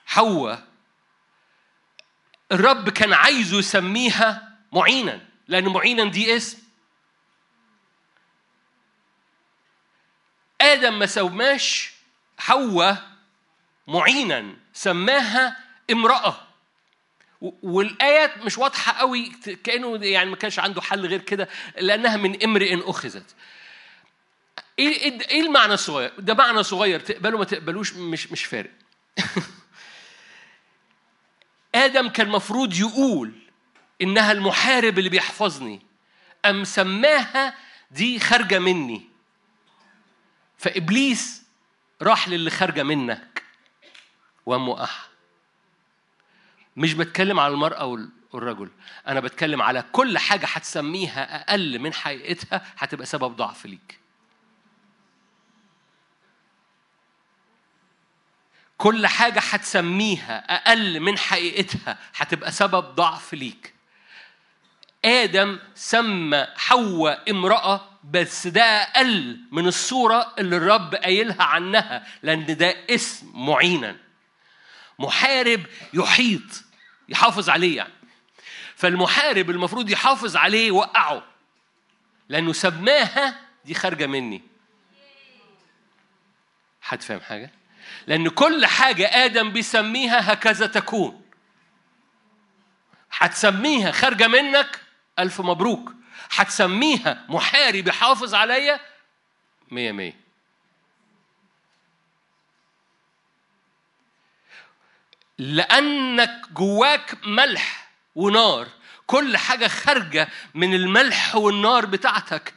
[0.07, 0.67] حواء
[2.53, 5.27] الرب كان عايزه يسميها معينا.
[5.49, 6.59] لأن معينا دي اسم.
[10.61, 11.96] آدم ما سماش
[12.39, 13.03] حواء
[13.87, 15.57] معينا سماها
[15.91, 16.47] امرأة
[17.41, 19.33] والآيات مش واضحة قوي
[19.65, 23.35] كأنه يعني ما كانش عنده حل غير كده لأنها من امرئ أخذت
[24.79, 28.71] إيه إيه المعنى الصغير؟ ده معنى صغير تقبله ما تقبلوش مش مش فارق.
[31.75, 33.33] آدم كان مفروض يقول
[34.03, 35.83] إنها المحارب اللي بيحفظني
[36.45, 37.55] أم سماها
[37.91, 39.03] دي خارجة مني
[40.59, 41.43] فإبليس
[42.03, 43.43] راح للي خارجة منك.
[44.47, 45.09] ومؤح
[46.77, 48.71] مش بتكلم على المرأة والرجل.
[49.09, 54.01] أنا بتكلم على كل حاجة هتسميها أقل من حقيقتها هتبقى سبب ضعف ليك.
[58.79, 63.75] كل حاجة هتسميها أقل من حقيقتها هتبقى سبب ضعف ليك.
[65.05, 72.75] آدم سمى حواء امرأة بس ده أقل من الصورة اللي الرب قايلها عنها لأن ده
[72.91, 73.97] اسم معينا.
[74.99, 76.65] محارب يحيط
[77.09, 77.93] يحافظ عليه يعني.
[78.77, 81.23] فالمحارب المفروض يحافظ عليه وقعه
[82.29, 84.43] لأنه سماها دي خارجة مني.
[86.81, 87.51] حد فاهم حاجة؟
[88.07, 91.23] لأن كل حاجة آدم بيسميها هكذا تكون.
[93.13, 94.81] هتسميها خارجة منك
[95.19, 95.96] ألف مبروك.
[96.31, 98.81] هتسميها محارب يحافظ عليا؟
[99.71, 100.27] مية مية.
[105.39, 108.69] لأنك جواك ملح ونار
[109.07, 112.55] كل حاجة خارجة من الملح والنار بتاعتك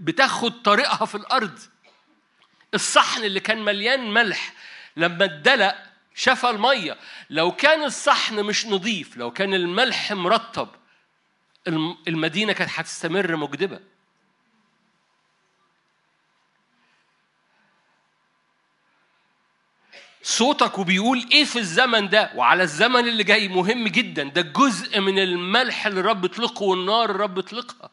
[0.00, 1.58] بتاخد طريقها في الأرض.
[2.74, 4.52] الصحن اللي كان مليان ملح
[4.96, 5.76] لما اتدلق
[6.14, 6.96] شفى المية.
[7.30, 10.68] لو كان الصحن مش نظيف لو كان الملح مرطب
[12.08, 13.80] المدينة كانت هتستمر مجدبة.
[20.22, 24.22] صوتك وبيقول إيه في الزمن ده؟ وعلى الزمن اللي جاي مهم جدا.
[24.24, 27.90] ده جزء من الملح اللي الرب يطلقه والنار الرب يطلقها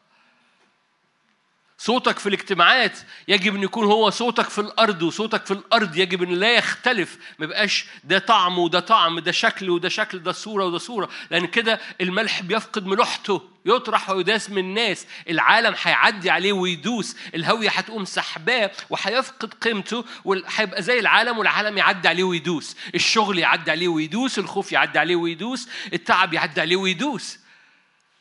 [1.78, 2.98] صوتك في الاجتماعات
[3.28, 7.18] يجب إن يكون هو صوتك في الأرض وصوتك في الأرض يجب إن لا يختلف.
[7.38, 11.08] ما يبقاش ده طعم وده طعم ده شكل وده شكل ده صورة وده صورة.
[11.30, 13.42] لأن كده الملح بيفقد ملوحته.
[13.66, 20.98] يطرح ويداس من الناس العالم هيعدي عليه ويدوس الهوية هتقوم سحباه وهيفقد قيمته وهيبقى زي
[20.98, 26.60] العالم والعالم يعدي عليه ويدوس الشغل يعدي عليه ويدوس الخوف يعدي عليه ويدوس التعب يعدي
[26.60, 27.38] عليه ويدوس.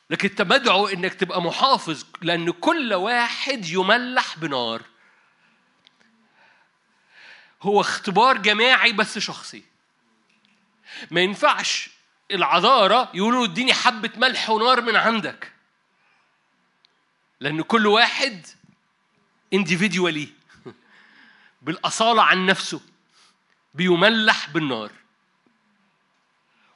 [0.10, 4.82] لكن انت مدعو إنك تبقى محافظ لأن كل واحد يملح بنار.
[7.62, 9.64] هو اختبار جماعي بس شخصي.
[11.12, 11.90] ما ينفعش
[12.32, 15.52] العذارة يقولوا اديني حبة ملح ونار من عندك.
[17.40, 18.48] لأن كل واحد
[19.56, 20.28] individually.
[21.62, 22.82] بالأصالة عن نفسه.
[23.74, 24.92] بيملح بالنار.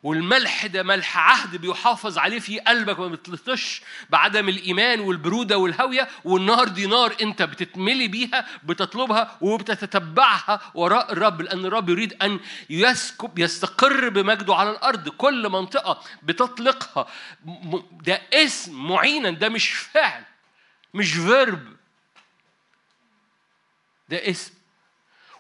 [0.04, 6.68] والملح ده ملح عهد بيحافظ عليه في قلبك ما بتلطش بعدم الإيمان والبرودة والهويه والنار
[6.68, 12.40] دي نار أنت بتتملي بيها بتطلبها وبتتتبعها وراء الرب لأن الرب يريد أن
[12.70, 15.10] يسكب يستقر بمجده على الأرض.
[15.10, 17.08] كل منطقة بتطلقها.
[18.04, 20.24] ده اسم معينا ده مش فعل
[20.94, 21.64] مش فيرب
[24.10, 24.54] ده اسم.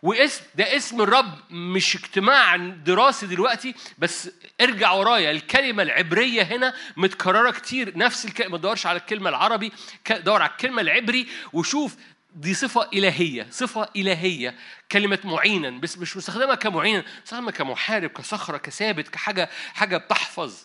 [0.02, 4.30] واسم ده اسم الرب مش اجتماع دراسي دلوقتي بس
[4.62, 5.32] ارجع ورايا.
[5.32, 7.98] الكلمة العبرية هنا متكررة كتير.
[7.98, 9.72] نفس الكلمة ما تدورش على الكلمة العربي
[10.10, 11.96] دور على الكلمة العبري وشوف
[12.36, 14.56] دي صفة إلهية صفة إلهية.
[14.92, 20.64] كلمة معينا بس مش مستخدمة كمعينا مستخدمة كمحارب كصخرة كثابت كحاجة حاجة بتحفظ.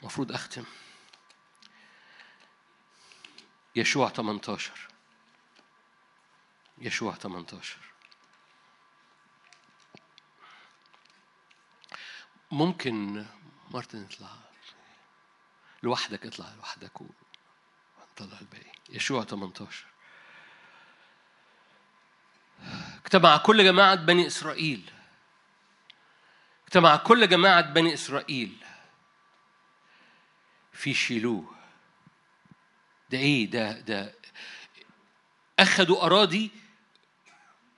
[0.00, 0.64] المفروض أختم.
[3.76, 4.72] يشوع 18
[6.78, 7.76] يشوع 18
[12.50, 13.26] ممكن
[13.70, 14.28] مارتن يطلع.
[15.82, 18.72] لوحدك اطلع لوحدك ونطلع الباقي.
[18.88, 19.86] يشوع 18
[23.04, 24.92] اجتمع كل جماعة بني إسرائيل.
[26.64, 28.64] اجتمع كل جماعة بني إسرائيل
[30.72, 31.59] في شيلوه.
[33.10, 34.12] ده إيه؟ ده ده
[35.58, 36.50] أخذوا أراضي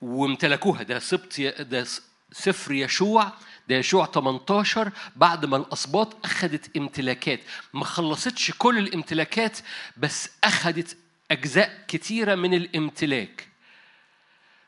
[0.01, 0.83] وامتلكوها.
[0.83, 1.85] ده سبط ده
[2.31, 3.31] سفر يشوع
[3.69, 7.39] ده يشوع 18 بعد ما الأسباط أخذت امتلاكات.
[7.73, 9.57] ما خلصتش كل الامتلاكات
[9.97, 10.97] بس أخذت
[11.31, 13.47] أجزاء كتيرة من الامتلاك.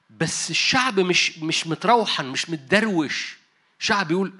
[0.09, 3.37] بس الشعب مش مش متروحن مش متدروش.
[3.79, 4.33] شعب يقول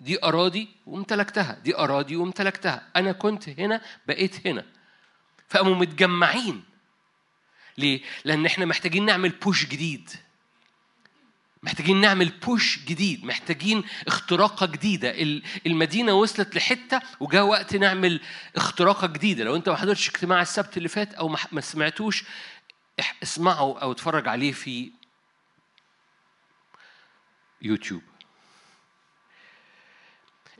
[0.00, 2.82] دي أراضي وامتلكتها دي أراضي وامتلكتها.
[2.96, 4.64] أنا كنت هنا بقيت هنا.
[5.48, 6.64] فقاموا متجمعين.
[7.78, 10.10] ليه؟ لأن إحنا محتاجين نعمل بوش جديد.
[11.62, 13.24] محتاجين نعمل بوش جديد.
[13.24, 15.14] محتاجين اختراقة جديدة.
[15.66, 18.20] المدينة وصلت لحتة وجاء وقت نعمل
[18.56, 19.44] اختراقة جديدة.
[19.44, 22.24] لو أنت ما حضرتش اجتماع السبت اللي فات أو ما سمعتوش
[23.22, 24.90] اسمعه أو اتفرج عليه في
[27.62, 28.02] يوتيوب.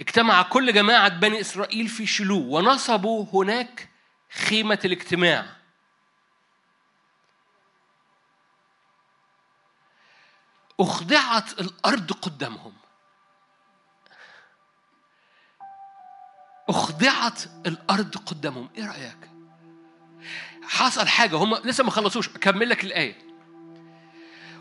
[0.00, 3.88] اجتمع كل جماعة بني إسرائيل في شلو ونصبوا هناك
[4.30, 5.46] خيمة الاجتماع.
[10.80, 12.72] أخضعت الأرض قدامهم.
[16.68, 18.68] أخضعت الأرض قدامهم.
[18.76, 19.30] إيه رأيك؟
[20.62, 21.36] حصل حاجة.
[21.36, 22.28] هم لسه ما خلصوش.
[22.28, 23.26] أكمل لك الآية.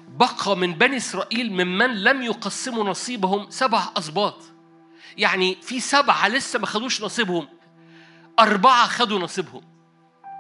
[0.08, 4.38] بقى من بني إسرائيل ممن لم يقسموا نصيبهم سبع أسباط.
[5.18, 7.48] يعني في سبعة لسه ما خدوش نصيبهم.
[8.40, 9.62] أربعة خدوا نصيبهم.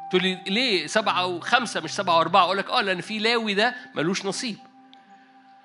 [0.09, 3.75] تقول لي ليه سبعة وخمسة مش سبعة وأربعة؟ أقول لك أه لأن في لاوي ده
[3.95, 4.57] ملوش نصيب.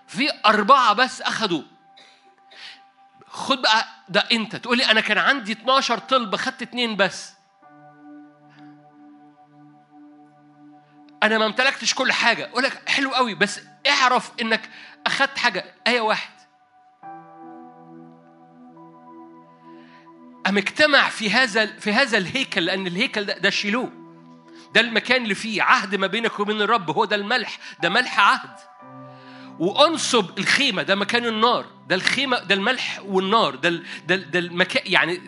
[0.09, 1.63] في أربعة بس أخدوا
[3.27, 4.57] خد بقى ده أنت.
[4.57, 7.33] تقول لي أنا كان عندي 12 طلب خدت اتنين بس.
[11.23, 12.45] أنا ما امتلكتش كل حاجة.
[12.49, 14.71] أقول لك حلو قوي بس اعرف إنك
[15.07, 15.75] أخدت حاجة.
[15.87, 16.40] آية واحد.
[20.51, 23.93] أم اجتمع في هذا في هذا الهيكل؟ لأن الهيكل ده, ده شيلوه.
[24.75, 26.91] ده المكان اللي فيه عهد ما بينك وبين الرب.
[26.91, 27.59] هو ده الملح.
[27.83, 28.57] ده ملح عهد.
[29.59, 30.83] وأنصب الخيمة.
[30.83, 31.67] ده مكان النار.
[31.89, 33.55] ده الخيمه ده الملح والنار.
[33.55, 35.21] ده ده, ده المكان يعني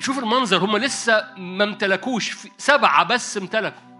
[0.00, 0.64] شوف المنظر.
[0.64, 2.30] هم لسه ما امتلكوش.
[2.58, 3.90] سبعة بس امتلكوا.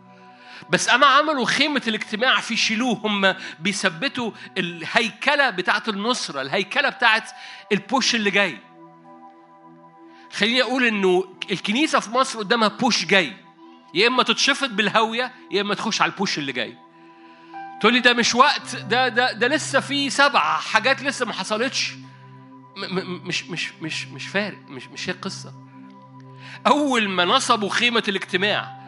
[0.70, 3.00] بس لما عملوا خيمة الاجتماع في شيلوه.
[3.04, 6.40] هم بيثبتوا الهيكلة بتاعت النصرة.
[6.40, 7.30] الهيكلة بتاعت
[7.72, 8.69] ال push اللي جاي.
[10.32, 13.36] خليني أقول إنه الكنيسة في مصر قدامها push جاي.
[13.94, 16.76] يا إما تتشفط بالهاوية يا إما تخش على ال push اللي جاي.
[17.80, 21.92] تقول لي ده مش وقت ده ده ده لسه في سبع حاجات لسه ما حصلتش.
[23.24, 25.52] مش مش مش مش فارق مش مش هي القصة.
[26.66, 28.80] أول ما نصبوا خيمة الاجتماع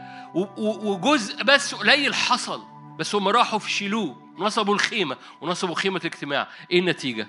[0.59, 2.63] وجزء بس قليل حصل
[2.99, 6.49] بس هم راحوا في شيلوه نصبوا الخيمة ونصبوا خيمة الاجتماع.
[6.71, 7.29] إيه النتيجة؟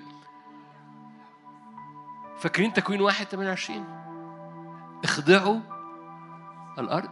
[2.39, 4.03] فاكرين تكوين واحد 28
[5.04, 5.60] اخضعوا
[6.80, 7.10] الأرض؟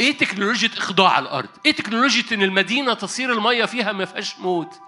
[0.00, 4.80] إيه تكنولوجيا إخضاع الأرض؟ إيه تكنولوجيا إن المدينة تصير المية فيها ما فيهاش موت؟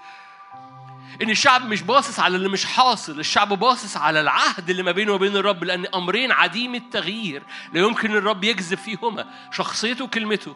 [1.22, 5.12] إن الشعب مش باصص على اللي مش حاصل الشعب باصص على العهد اللي ما بينه
[5.12, 7.42] وبين الرب لأن أمرين عديم التغيير
[7.72, 10.54] لا يمكن الرب يجذب فيهما شخصيته وكلمته.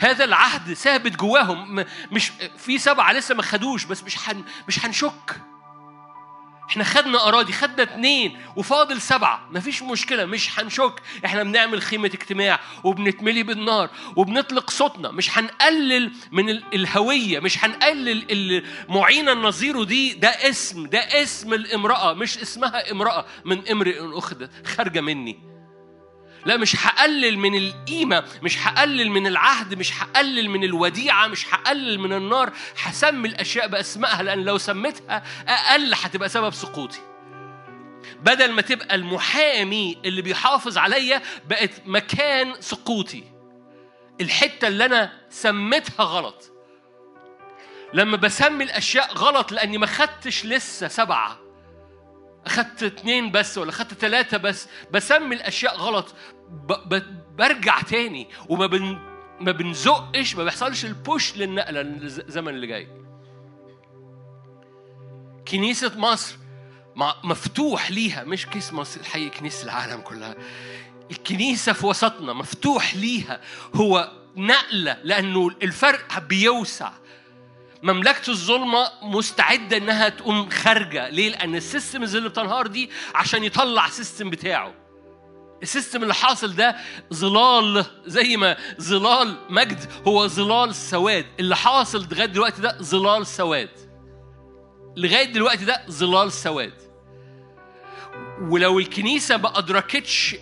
[0.00, 5.40] هذا العهد ثابت جواهم مش في سبعة لسه ما خدوش بس مش هن مش هنشك.
[6.70, 9.48] إحنا خدنا أراضي خدنا اتنين وفاضل سبعة.
[9.50, 11.02] مفيش مشكلة مش هنشك.
[11.24, 15.10] إحنا بنعمل خيمة اجتماع وبنتملي بالنار وبنطلق صوتنا.
[15.10, 20.12] مش هنقلل من الهوية مش هنقلل المعينه النظيره دي.
[20.12, 25.55] ده اسم ده اسم الامرأة مش اسمها امرأة من امرئ اخذت خارجة مني.
[26.46, 31.98] لا مش هقلل من القيمة مش هقلل من العهد مش هقلل من الوديعة مش هقلل
[32.00, 32.52] من النار.
[32.82, 36.98] هسمي الأشياء بأسمائها لأن لو سميتها أقل هتبقى سبب سقوطي.
[38.20, 43.24] بدل ما تبقى المحامي اللي بيحافظ عليا بقت مكان سقوطي.
[44.20, 46.52] الحتة اللي أنا سميتها غلط.
[47.94, 51.38] لما بسمي الأشياء غلط لأني ما خدتش لسه سبعة.
[52.46, 54.68] أخدت اتنين بس ولا أخدت ثلاثة بس.
[54.90, 56.14] بسمي الأشياء غلط
[57.38, 58.98] برجع تاني وما بن
[59.40, 62.88] ما بنزقش ما بيحصلش البوش للنقلة الزمن اللي جاي.
[65.48, 66.36] كنيسة مصر
[67.24, 70.34] مفتوح ليها مش كيس مصر الحقيقة كنيسة العالم كلها.
[71.10, 73.40] الكنيسة في وسطنا مفتوح ليها.
[73.74, 76.92] هو نقلة لأنه الفرق بيوسع.
[77.82, 83.88] مملكة الظلمة مستعدة إنها تقوم خارجة، ليه؟ لأن ال systems اللي بتنهار دي عشان يطلع
[83.88, 84.85] system بتاعه.
[85.62, 86.76] ال system اللي حاصل ده
[87.14, 91.26] ظلال زي ما ظلال مجد هو ظلال سواد.
[91.40, 93.68] اللي حاصل لغاية دلوقتي ده ظلال سواد.
[94.96, 96.72] لغاية دلوقتي ده ظلال سواد.
[98.40, 100.36] ولو الكنيسة ما أدركتش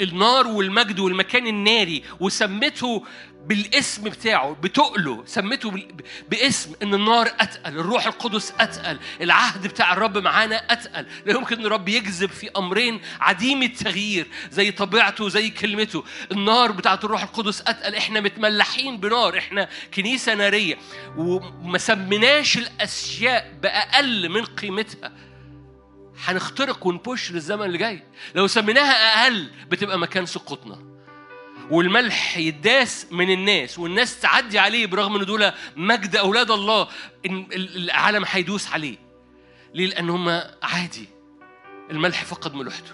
[0.00, 3.02] النار والمجد والمكان الناري وسمته
[3.46, 5.88] بالاسم بتاعه بتقله سميته
[6.30, 11.06] باسم إن النار أتقل الروح القدس أتقل العهد بتاع الرب معانا أتقل.
[11.26, 16.04] لا يمكن إن الرب يجذب في أمرين عديم التغيير زي طبيعته زي كلمته.
[16.32, 20.78] النار بتاعت الروح القدس أتقل إحنا متملحين بنار إحنا كنيسة نارية.
[21.16, 25.12] وما سميناش الأشياء بأقل من قيمتها.
[26.24, 28.02] هنخترق ونبوش للزمن اللي جاي
[28.34, 30.89] لو سميناها أقل بتبقى مكان سقوطنا.
[31.70, 36.88] والملح يداس من الناس والناس تعدي عليه برغم ان دول مجد أولاد الله.
[37.26, 38.96] العالم هيدوس عليه.
[39.74, 40.28] ليه؟ لأن هم
[40.62, 41.08] عادي.
[41.90, 42.92] الملح فقد ملوحته.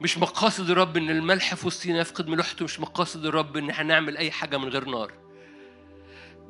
[0.00, 4.30] مش مقاصد الرب إن الملح في وسطنا يفقد ملوحته مش مقاصد الرب إن هنعمل أي
[4.30, 5.12] حاجة من غير نار.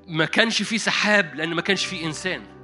[0.06, 2.61] ما كانش في سحاب لأن ما كانش في إنسان.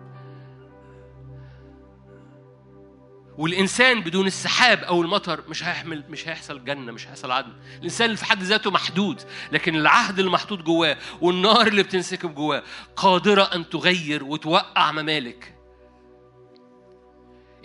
[3.38, 8.16] والإنسان بدون السحاب أو المطر مش هيحمل مش هيحصل جنة مش هيحصل عدن الإنسان اللي
[8.16, 9.22] في حد ذاته محدود
[9.52, 12.62] لكن العهد اللي محطوط جواه والنار اللي بتنسكب جواه
[12.96, 15.54] قادرة أن تغير وتوقع ممالك.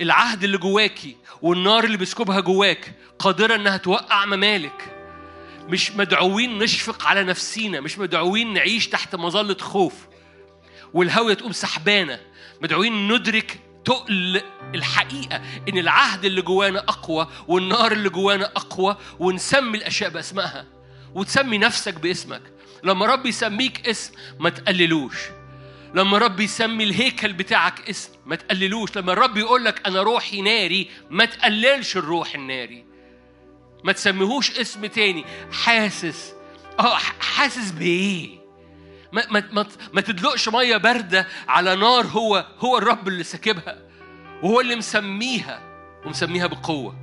[0.01, 4.95] العهد اللي جواكي والنار اللي بيسكبها جواك قادرة إنها توقع ممالك.
[5.69, 10.07] مش مدعوين نشفق على نفسينا مش مدعوين نعيش تحت مظلة خوف.
[10.93, 12.19] والهوية تقوم سحبانة
[12.61, 14.41] مدعوين ندرك تقل
[14.75, 20.65] الحقيقة إن العهد اللي جوانا أقوى والنار اللي جوانا أقوى ونسمي الأشياء بأسمائها
[21.15, 22.41] وتسمي نفسك باسمك.
[22.83, 25.17] لما رب يسميك اسم ما تقللوش.
[25.95, 28.97] لما رب يسمي الهيكل بتاعك اسم ما تقللوش.
[28.97, 32.85] لما الرب يقول لك أنا روحي ناري ما تقللش الروح الناري.
[33.83, 35.25] ما تسميهوش اسم تاني.
[35.51, 36.33] حاسس.
[36.79, 38.42] آه حاسس بإيه؟
[39.13, 43.77] ما, ما, ما, ما تدلقش مية باردة على نار هو هو الرب اللي ساكبها
[44.43, 45.61] وهو اللي مسميها
[46.05, 46.95] ومسميها بقوة.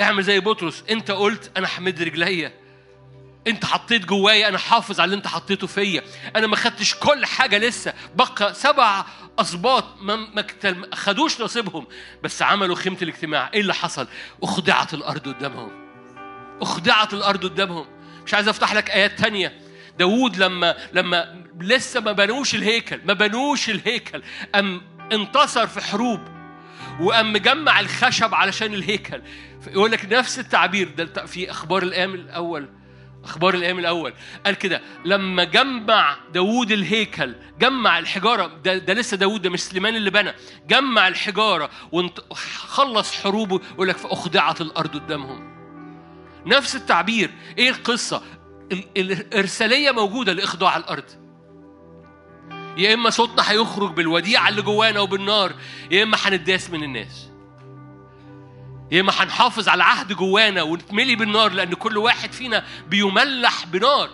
[0.00, 2.52] اعمل زي بطرس انت قلت أنا حمد رجليا.
[3.46, 6.02] انت حطيت جوايا أنا حافظ على اللي انت حطيته فيا.
[6.36, 7.94] أنا ما خدتش كل حاجة لسه.
[8.14, 9.04] بقى سبع
[9.38, 10.44] اسباط ما
[10.94, 11.86] خدوش نصيبهم
[12.22, 13.50] بس عملوا خيمة الاجتماع.
[13.54, 14.08] إيه اللي حصل؟
[14.42, 15.70] اخضعت الأرض قدامهم.
[16.60, 17.86] اخضعت الأرض قدامهم.
[18.26, 19.67] مش عايز أفتح لك آيات تانية.
[19.98, 24.22] داوود لما لما لسه ما بنوش الهيكل ما بنوش الهيكل
[24.54, 24.80] أم
[25.12, 26.20] انتصر في حروب
[27.00, 29.22] وقام مجمع الخشب علشان الهيكل.
[29.66, 32.68] يقول لك نفس التعبير ده في أخبار الأيام الأول
[33.24, 34.12] أخبار الأيام الأول.
[34.46, 39.96] قال كده لما جمع داوود الهيكل جمع الحجارة ده, ده لسه داوود ده مش سليمان
[39.96, 40.32] اللي بنى
[40.68, 45.58] جمع الحجارة وخلص حروبه يقول لك فاخضعت الأرض قدامهم.
[46.46, 47.30] نفس التعبير.
[47.58, 48.22] إيه القصة؟
[48.96, 51.04] الإرسالية موجودة لإخضاع الأرض.
[52.76, 55.52] يا إما صوتنا هيخرج بالوديعة اللي جوانا وبالنار
[55.90, 57.28] يا إما هنتداس من الناس.
[58.92, 64.10] يا إما هنحافظ على عهد جوانا ونتملي بالنار لأن كل واحد فينا بيملح بنار.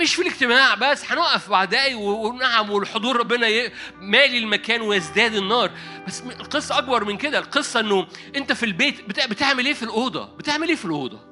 [0.00, 3.46] مش في الاجتماع بس هنقف بعد ونعم والحضور ربنا
[4.00, 5.70] مالي المكان ويزداد النار.
[6.06, 7.38] بس القصة أكبر من كده.
[7.38, 11.30] القصة إنه أنت في البيت بتعمل إيه في الأوضة؟ بتعمل إيه في الأوضة؟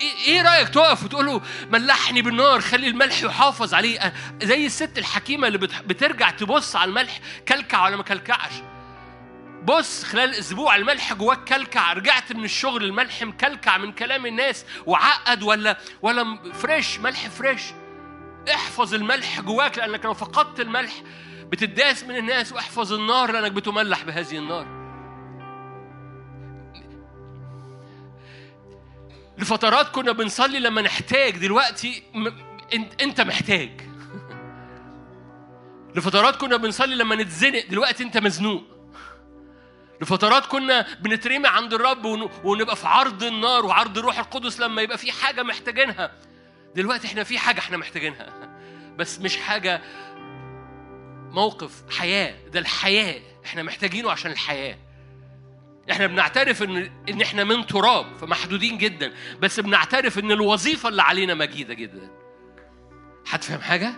[0.00, 1.40] إيه رأيك تقف وتقول له
[1.70, 4.12] ملحني بالنار خلي الملح يحافظ عليه.
[4.42, 8.52] زي الست الحكيمة اللي بترجع تبص على الملح كلكع ولا ما كلكعش.
[9.64, 11.92] بص خلال أسبوع الملح جواك كلكع.
[11.92, 14.64] رجعت من الشغل الملح مكلكع من كلام الناس.
[14.86, 17.62] وعقد ولا ولا فريش ملح فريش
[18.54, 20.92] احفظ الملح جواك لأنك لو فقدت الملح
[21.42, 24.81] بتداس من الناس واحفظ النار لأنك بتملح بهذه النار.
[29.42, 31.38] لفترات كنا بنصلي لما نحتاج.
[31.38, 32.28] دلوقتي م...
[33.00, 33.80] إنت محتاج.
[35.94, 37.66] لفترات كنا بنصلي لما نتزنق.
[37.66, 38.62] دلوقتي إنت مزنوق.
[40.00, 42.04] لفترات كنا بنترمي عند الرب
[42.44, 46.12] ونبقى في عرض النار وعرض الروح القدس لما يبقى في حاجة محتاجينها.
[46.74, 48.32] دلوقتي إحنا في حاجة إحنا محتاجينها.
[48.96, 49.82] بس مش حاجة
[51.30, 52.34] موقف حياة.
[52.48, 53.20] ده الحياة.
[53.44, 54.78] إحنا محتاجينه عشان الحياة.
[55.92, 61.34] إحنا بنعترف ان ان إحنا من تراب فمحدودين جدا بس بنعترف ان الوظيفة اللي علينا
[61.34, 62.10] مجيدة جدا.
[63.26, 63.92] حد فاهم حاجة؟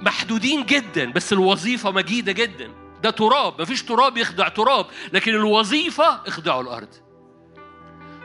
[0.00, 2.70] محدودين جدا بس الوظيفة مجيدة جدا.
[3.02, 6.88] ده تراب مفيش تراب يخدع تراب لكن الوظيفة اخدعوا الأرض.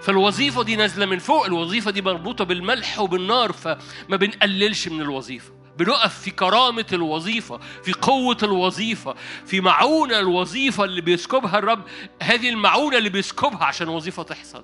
[0.02, 3.78] فالوظيفة دي نازلة من فوق الوظيفة دي مربوطة بالملح وبالنار فما
[4.18, 5.61] بنقللش من الوظيفة.
[5.84, 9.16] بنقف في كرامة الوظيفة في قوة الوظيفة
[9.46, 11.84] في معونة الوظيفة اللي بيسكبها الرب.
[12.24, 14.64] هذه المعونة اللي بيسكبها عشان الوظيفة تحصل.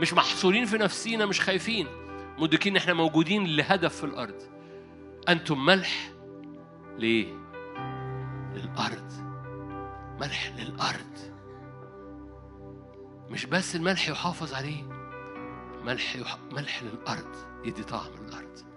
[0.00, 1.86] مش محصورين في نفسينا مش خايفين.
[2.38, 4.42] مدركين إحنا موجودين لهدف في الأرض.
[5.28, 6.12] أنتم ملح
[6.98, 7.26] ليه؟
[8.54, 9.12] للأرض.
[10.20, 11.18] ملح للأرض.
[13.30, 14.82] مش بس الملح يحافظ عليه
[15.84, 16.36] ملح يح...
[16.52, 17.34] ملح للأرض.
[17.64, 18.69] يدي طعم الأرض.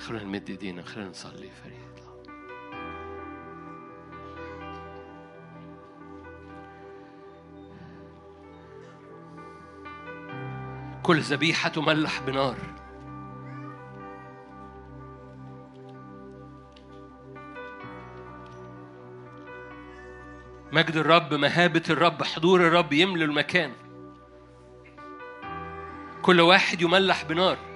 [0.00, 1.90] خلونا نمد ايدينا خلونا نصلي فريق
[11.02, 12.56] كل ذبيحة تملح بنار.
[20.72, 23.72] مجد الرب مهابة الرب حضور الرب يملى المكان.
[26.22, 27.69] كل واحد يملح بنار.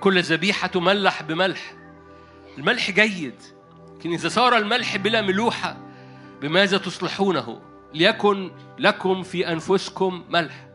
[0.00, 1.74] كل ذبيحة تملح بملح.
[2.58, 3.34] الملح جيد
[3.96, 5.76] لكن إذا صار الملح بلا ملوحة
[6.40, 7.60] بماذا تصلحونه؟
[7.94, 10.66] ليكن لكم في أنفسكم ملح.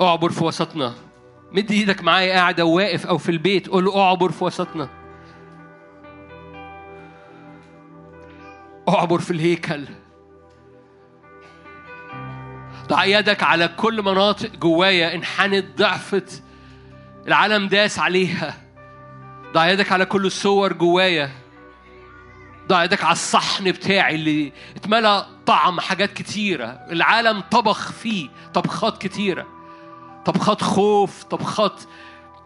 [0.00, 0.94] اعبر في وسطنا.
[1.52, 4.88] مد إيدك معايا قاعد أو واقف أو في البيت قول له اعبر في وسطنا.
[8.88, 9.84] اعبر في الهيكل.
[12.88, 16.42] ضع يدك على كل مناطق جوايا انحنت ضعفت.
[17.26, 18.54] العالم داس عليها.
[19.52, 21.30] ضع يدك على كل الصور جوايا.
[22.68, 26.66] ضع يدك على الصحن بتاعي اللي اتملى طعم حاجات كتيرة.
[26.66, 29.46] العالم طبخ فيه طبخات كتيرة.
[30.24, 31.80] طبخات خوف طبخات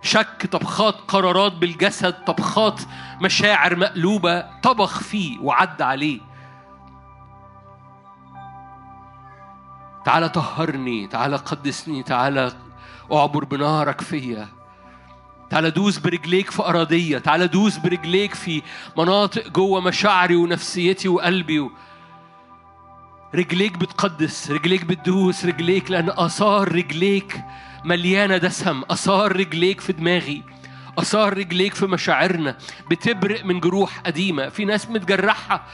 [0.02, 2.80] شك طبخات قرارات بالجسد طبخات
[3.20, 4.60] مشاعر مقلوبة.
[4.62, 6.29] طبخ فيه وعد عليه.
[10.10, 12.52] تعالى طهرني تعالى قدسني تعالى
[13.12, 14.48] أعبر بنارك فيا.
[15.50, 18.62] تعالى دوس برجليك في أراضية تعالى دوس برجليك في
[18.98, 21.70] مناطق جوه مشاعري ونفسيتي وقلبي
[23.34, 27.40] رجليك بتقدس رجليك بتدوس رجليك لأن آثار رجليك
[27.84, 30.42] مليانة دسم آثار رجليك في دماغي
[30.98, 32.56] آثار رجليك في مشاعرنا.
[32.90, 34.48] بتبرق من جروح قديمة.
[34.48, 35.66] في ناس متجرحة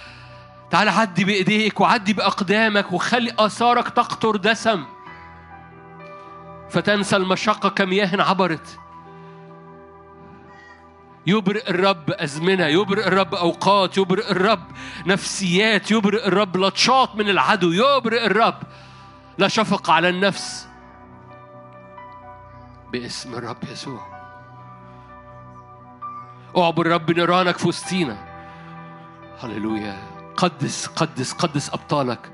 [0.71, 4.85] تعال عدي بإيديك وعدي بأقدامك وخلي آثارك تقطر دسم.
[6.71, 8.79] فتنسى المشقة كمياه عبرت
[11.27, 14.65] يبرئ الرب أزمنة يبرئ الرب أوقات يبرئ الرب
[15.07, 18.59] نفسيات يبرئ الرب لطشات من العدو يبرئ الرب
[19.39, 20.69] لا شفق على النفس.
[22.93, 24.01] باسم الرب يسوع.
[26.57, 28.17] أعبر رب نيرانك في وسطينا.
[29.41, 30.16] هللويا.
[30.37, 32.33] قدس قدس قدس أبطالك.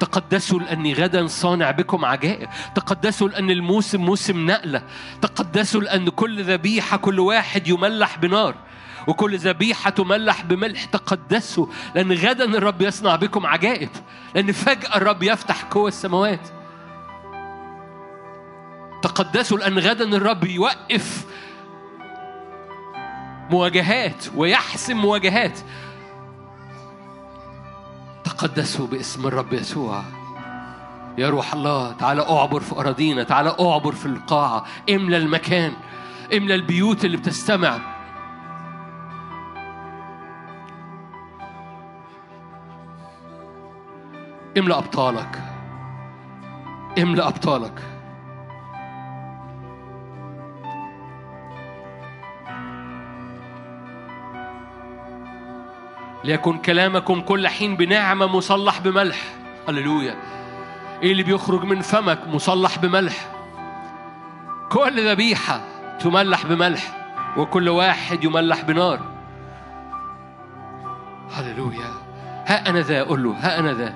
[0.00, 2.48] تقدسوا لأني غدا صانع بكم عجائب.
[2.74, 4.82] تقدسوا لأن الموسم موسم نقلة.
[5.22, 8.54] تقدسوا لأن كل ذبيحة كل واحد يملح بنار.
[9.06, 10.84] وكل ذبيحة تملح بملح.
[10.84, 13.90] تقدسوا لأن غدا الرب يصنع بكم عجائب.
[14.34, 16.48] لأن فجأة الرب يفتح قوى السماوات.
[19.02, 21.26] تقدسوا لأن غدا الرب يوقف
[23.50, 25.58] مواجهات ويحسم مواجهات.
[28.38, 30.02] تقدسوا باسم الرب يسوع.
[31.18, 34.64] يا روح الله تعالى أعبر في أراضينا تعالى أعبر في القاعة.
[34.90, 35.72] املى المكان
[36.36, 37.78] املى البيوت اللي بتستمع.
[44.58, 45.42] املى أبطالك.
[46.98, 47.97] املى أبطالك.
[56.24, 59.18] ليكن كلامكم كل حين بنعمة مصلح بملح.
[59.68, 60.16] هللويا.
[61.02, 63.28] إيه اللي بيخرج من فمك مصلح بملح؟
[64.70, 65.60] كل ذبيحة
[66.00, 66.82] تملح بملح
[67.36, 69.00] وكل واحد يملح بنار.
[71.32, 71.90] هللويا.
[72.46, 73.94] ها أنا ذا أقول له ها أنا ذا.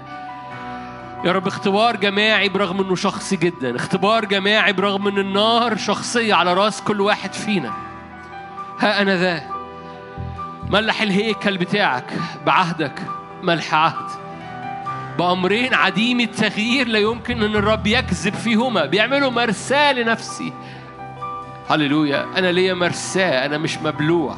[1.25, 3.77] يا رب اختبار جماعي برغم إنه شخصي جدا.
[3.77, 7.73] اختبار جماعي برغم إن النار شخصية على رأس كل واحد فينا.
[8.81, 9.62] ها أنا ذا.
[10.73, 12.05] ملح الهيكل بتاعك
[12.47, 13.03] بعهدك
[13.43, 14.07] ملح عهد.
[15.19, 20.53] بأمرين عديم التغيير لا يمكن أن الرب يكذب فيهما بيعملوا مرساة لنفسي.
[21.71, 24.37] هللويا أنا ليا مرساة أنا مش مبلوع.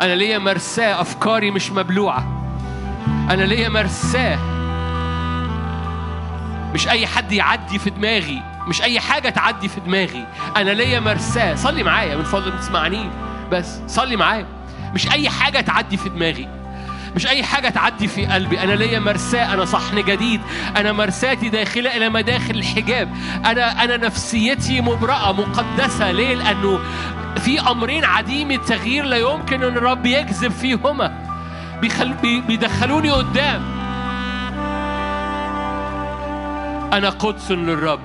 [0.00, 2.42] أنا ليا مرساة أفكاري مش مبلوعة.
[3.30, 4.38] أنا ليا مرساة
[6.74, 10.26] مش أي حد يعدي في دماغي مش أي حاجة تعدي في دماغي.
[10.56, 13.10] أنا ليا مرساة صلي معايا من فضلك تسمعني.
[13.52, 14.61] بس صلي معايا.
[14.94, 16.48] مش أي حاجة تعدي في دماغي.
[17.16, 18.62] مش أي حاجة تعدي في قلبي.
[18.62, 20.40] أنا ليا مرساة أنا صحن جديد.
[20.76, 23.16] أنا مرساتي داخلة إلى مداخل الحجاب.
[23.44, 26.10] أنا أنا نفسيتي مبرأة مقدسة.
[26.10, 26.78] ليه؟ لأنه
[27.40, 31.12] في أمرين عديم التغيير لا يمكن أن الرب يكذب فيهما.
[31.80, 32.12] بيخل...
[32.12, 32.40] بي...
[32.40, 33.62] بيدخلوني قدام.
[36.92, 38.00] أنا قدس للرب.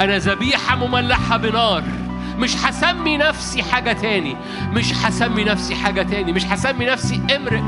[0.00, 1.82] أنا ذبيحة مملحة بنار.
[2.38, 4.36] مش هسمي نفسي حاجة تاني.
[4.72, 6.32] مش هسمي نفسي حاجة تاني.
[6.32, 7.60] مش هسمي نفسي امرئ.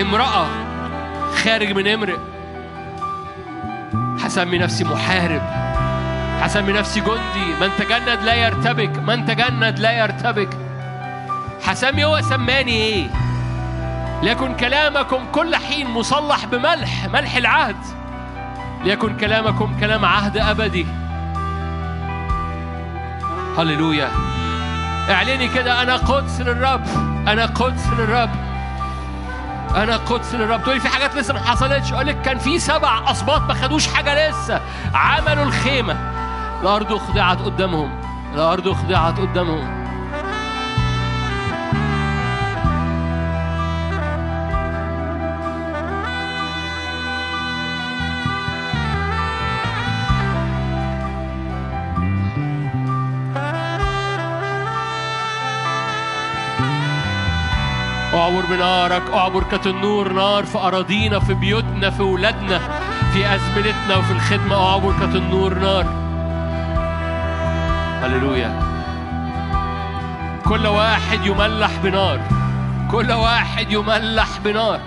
[0.00, 0.46] امرأة
[1.44, 2.16] خارج من امرئ.
[4.20, 5.42] هسمي نفسي محارب.
[6.40, 7.60] هسمي نفسي جندي.
[7.60, 8.98] من تجند لا يرتبك.
[8.98, 10.58] من تجند لا يرتبك.
[11.64, 13.06] هسمي هو سماني إيه.
[14.22, 17.06] ليكن كلامكم كل حين مصلح بملح.
[17.12, 17.76] ملح العهد.
[18.84, 20.86] ليكن كلامكم كلام عهد أبدي.
[23.58, 24.10] هللويا.
[25.10, 26.84] اعلني كده أنا قدس للرب
[27.28, 28.30] أنا قدس للرب
[29.76, 30.62] أنا قدس للرب.
[30.62, 34.30] تقولي في حاجات لسه ما حصلتش؟ أقول لك كان في سبع اسباط ما خدوش حاجة
[34.30, 34.60] لسه.
[34.94, 35.96] عملوا الخيمة.
[36.62, 37.90] الأرض اخضعت قدامهم
[38.34, 39.83] الأرض اخضعت قدامهم.
[58.24, 62.58] اعبر بنارك اعبر كالنور نار في أراضينا في بيوتنا في ولادنا
[63.12, 65.86] في أزمنتنا وفي الخدمة اعبر كالنور نار.
[68.02, 68.60] هللويا.
[70.44, 72.20] كل واحد يملح بنار.
[72.90, 74.80] كل واحد يملح بنار.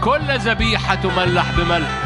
[0.00, 2.01] كل ذبيحة تملح بملح.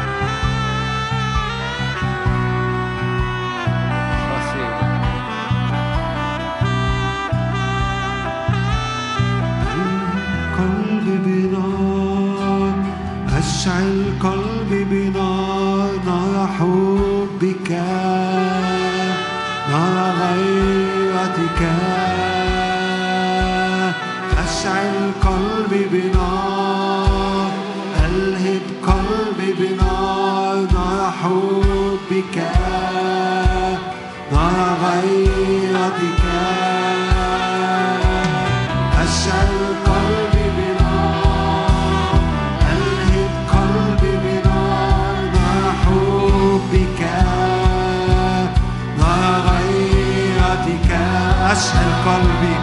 [52.07, 52.56] kalbi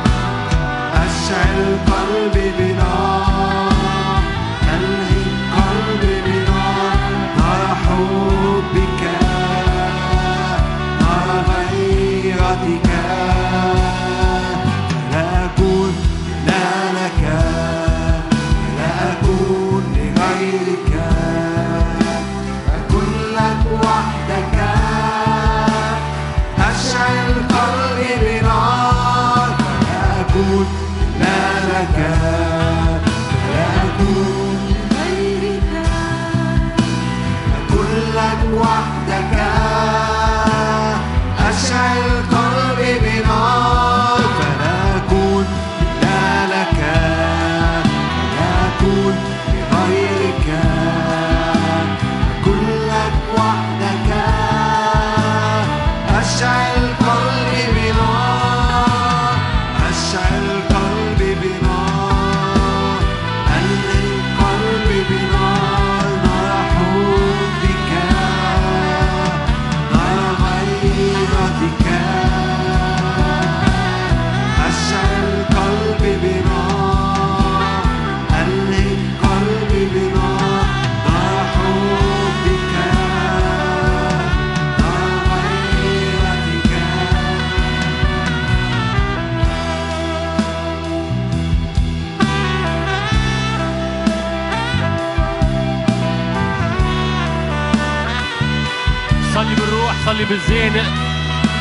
[100.04, 100.72] بتصلي بالزين.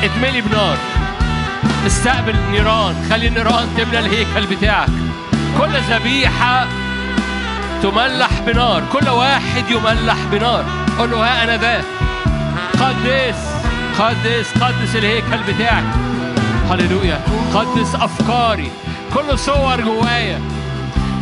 [0.03, 0.77] اتملي بنار.
[1.87, 2.95] استقبل نيران.
[3.09, 4.89] خلي النيران تملى الهيكل بتاعك.
[5.59, 6.67] كل ذبيحة
[7.83, 8.83] تملح بنار.
[8.93, 10.65] كل واحد يملح بنار.
[10.99, 11.83] قول له ها أنا ذا.
[12.73, 13.39] قدس
[13.99, 15.83] قدس قدس الهيكل بتاعك.
[16.71, 17.21] هللويا.
[17.53, 18.71] قدس أفكاري.
[19.13, 20.41] كل صور جوايا.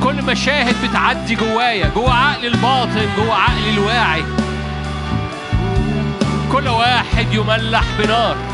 [0.04, 1.92] كل مشاهد بتعدي جوايا.
[1.96, 4.24] جوا عقلي الباطن جوا عقلي الواعي.
[6.64, 8.51] كل واحد يملح بنار.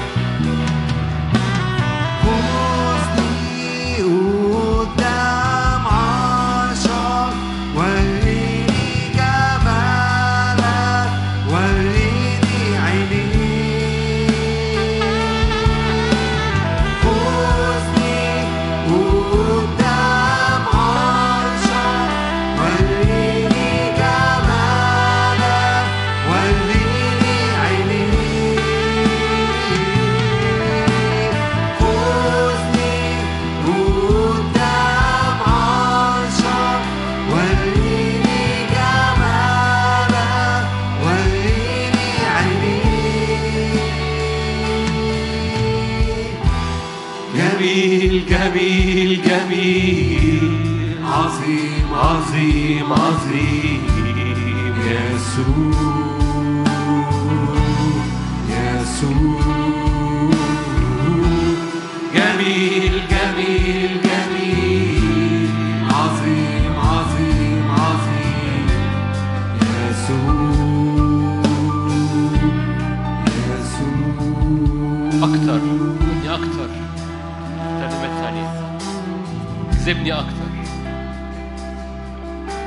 [80.14, 80.48] أكتر.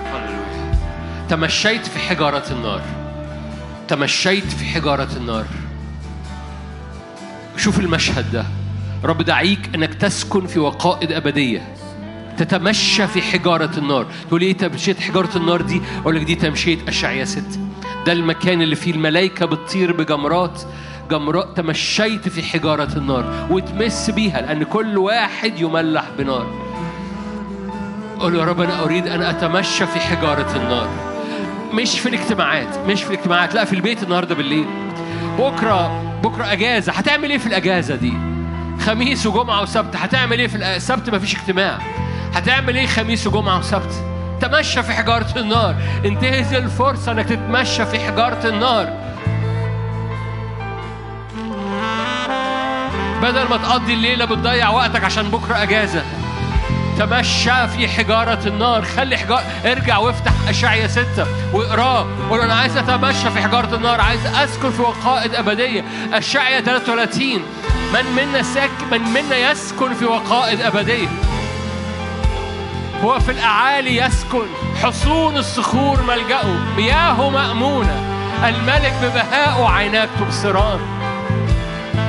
[0.05, 0.75] هللويا.
[1.29, 2.83] تمشيت في حجارة النار.
[3.89, 5.45] تمشيت في حجارة النار.
[7.57, 8.45] شوف المشهد ده.
[9.05, 11.75] رب دعيك إنك تسكن في وقائد أبدية.
[12.39, 14.07] تتمشى في حجارة النار.
[14.29, 17.61] تقول إيه تمشيت حجارة النار دي؟ أقول لك دي تمشية اشعياء ست.
[18.07, 20.63] ده المكان اللي فيه الملائكة بتطير بجمرات.
[21.11, 23.47] جمرات تمشيت في حجارة النار.
[23.51, 26.70] وتمس بيها لأن كل واحد يملح بنار.
[28.21, 30.89] قول يا رب أنا أريد أن أتمشى في حجارة النار.
[31.73, 34.67] مش في الاجتماعات مش في الاجتماعات لا في البيت النهارده بالليل.
[35.39, 36.93] بكرة بكرة أجازة.
[36.93, 38.13] هتعمل إيه في الأجازة دي؟
[38.87, 39.97] خميس وجمعة وسبت.
[39.97, 41.79] هتعمل إيه في السبت مفيش اجتماع.
[42.35, 44.05] هتعمل إيه خميس وجمعة وسبت؟
[44.41, 45.75] تمشى في حجارة النار.
[46.05, 49.11] انتهز الفرصة إنك تتمشى في حجارة النار.
[53.23, 56.03] بدل ما تقضي الليلة بتضيع وقتك عشان بكرة أجازة.
[57.01, 58.83] تمشى في حجارة النار.
[58.83, 64.01] خلي حجارة ارجع وافتح أشعية ستة واقراه قول أنا عايز أتمشى في حجارة النار.
[64.01, 65.85] عايز أسكن في وقائد أبدية.
[66.13, 67.43] أشعية 33
[67.93, 71.09] من منا ساك من منا يسكن في وقائد أبدية؟
[73.05, 74.47] هو في الأعالي يسكن.
[74.83, 76.77] حصون الصخور ملجأه.
[76.77, 77.97] مياهه مأمونة.
[78.45, 80.81] الملك ببهائه عيناك تبصران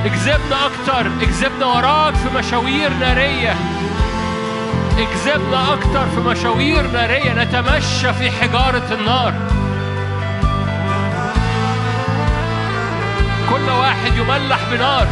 [0.04, 1.06] اجذبنا أكتر.
[1.22, 3.56] اجذبنا وراك في مشاوير نارية.
[5.02, 9.34] اجذبنا أكتر في مشاوير نارية نتمشى في حجارة النار.
[13.50, 15.06] كل واحد يملح بنار.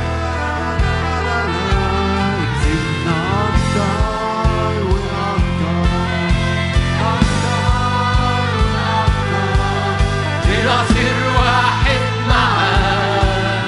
[10.48, 13.64] لنصير واحد معاه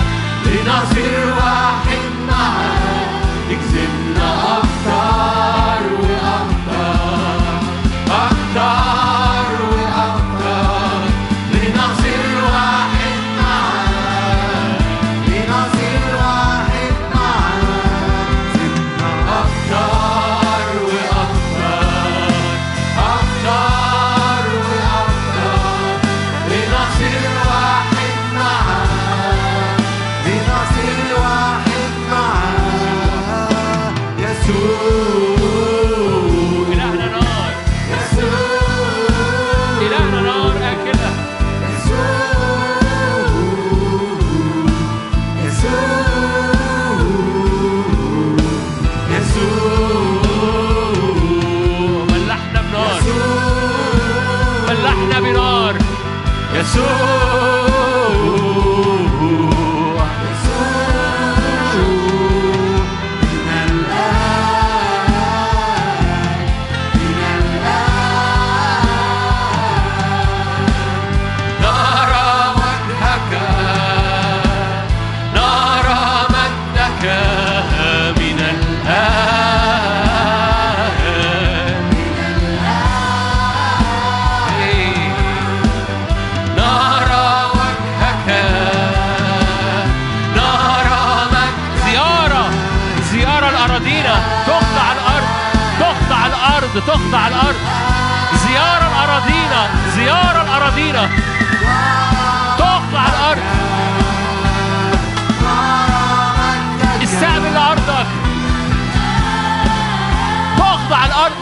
[0.47, 2.11] لنصير واحد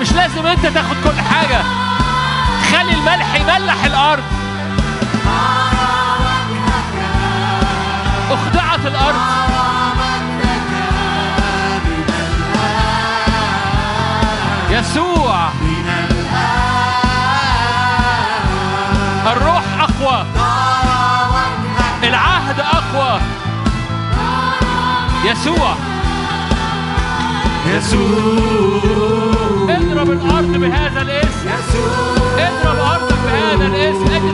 [0.00, 1.62] مش لازم أنت تاخد كل حاجة.
[2.70, 4.22] خلي الملح يملح الأرض.
[8.30, 9.20] أخضعت الأرض.
[14.70, 15.48] يسوع.
[19.26, 20.26] الروح أقوى.
[22.04, 23.20] العهد أقوى.
[25.24, 25.76] يسوع.
[30.00, 31.48] اضرب الأرض بهذا الاسم.
[32.38, 34.04] اضرب أرضك بهذا الاسم.
[34.04, 34.30] ادي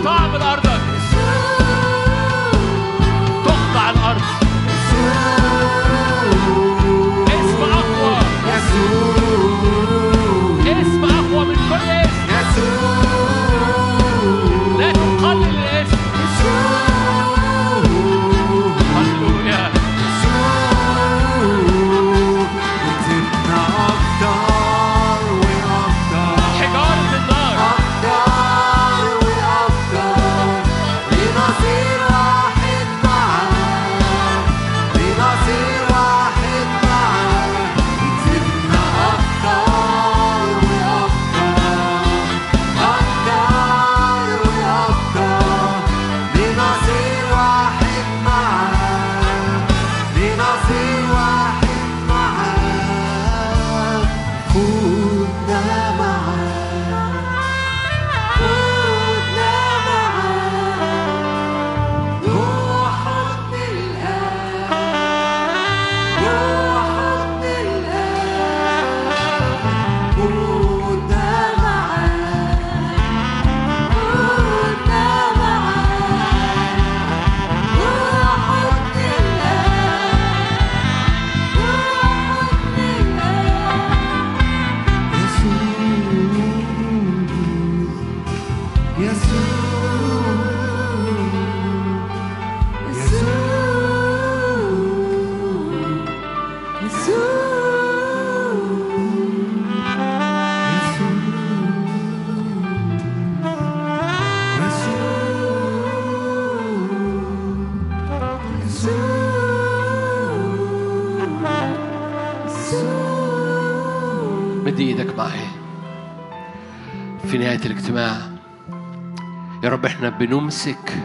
[120.18, 120.98] بنمسك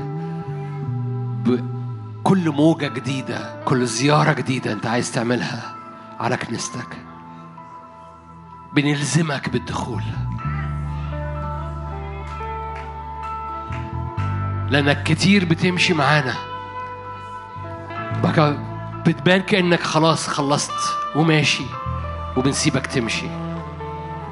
[1.45, 5.75] بكل موجة جديدة كل زيارة جديدة انت عايز تعملها
[6.19, 6.97] على كنيستك.
[8.73, 10.03] بنلزمك بالدخول.
[14.69, 16.33] لأنك كتير بتمشي معانا.
[18.23, 18.57] بقى
[19.05, 21.65] بتبان كأنك خلاص خلصت وماشي
[22.37, 23.27] وبنسيبك تمشي.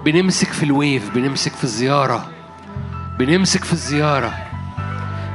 [0.06, 2.30] بنمسك في الويف بنمسك في الزيارة.
[3.20, 4.49] بنمسك في الزيارة.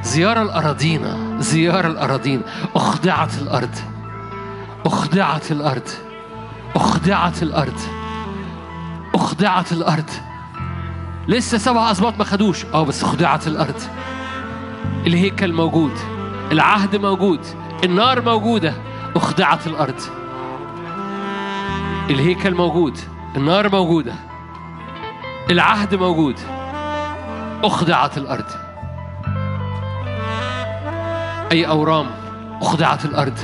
[0.05, 2.41] زيارة الأراضينا زيارة الأراضينا
[2.75, 3.75] أخضعت الأرض
[4.85, 5.89] أخضعت الأرض
[6.75, 7.79] أخضعت الأرض
[9.15, 10.09] أخضعت الأرض.
[11.27, 12.65] لسه سبع أسباط ما خدوش.
[12.65, 13.81] آه بس خضعت الأرض.
[15.07, 15.91] الهيكل موجود
[16.51, 17.39] العهد موجود
[17.83, 18.73] النار موجودة.
[19.15, 20.01] أخضعت الأرض.
[22.09, 22.97] الهيكل موجود
[23.35, 24.13] النار موجودة.
[25.51, 26.39] العهد موجود.
[27.63, 28.64] أخضعت الأرض.
[31.51, 32.11] أي أورام
[32.61, 33.39] أخضعت الأرض.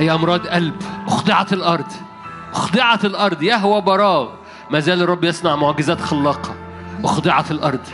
[0.00, 0.74] أي أمراض قلب
[1.06, 1.92] أخضعت الأرض.
[2.52, 3.42] أخضعت الأرض.
[3.42, 4.32] يهوى براء.
[4.70, 6.54] ما زال الرب يصنع معجزات خلاقة.
[7.04, 7.86] أخضعت الأرض.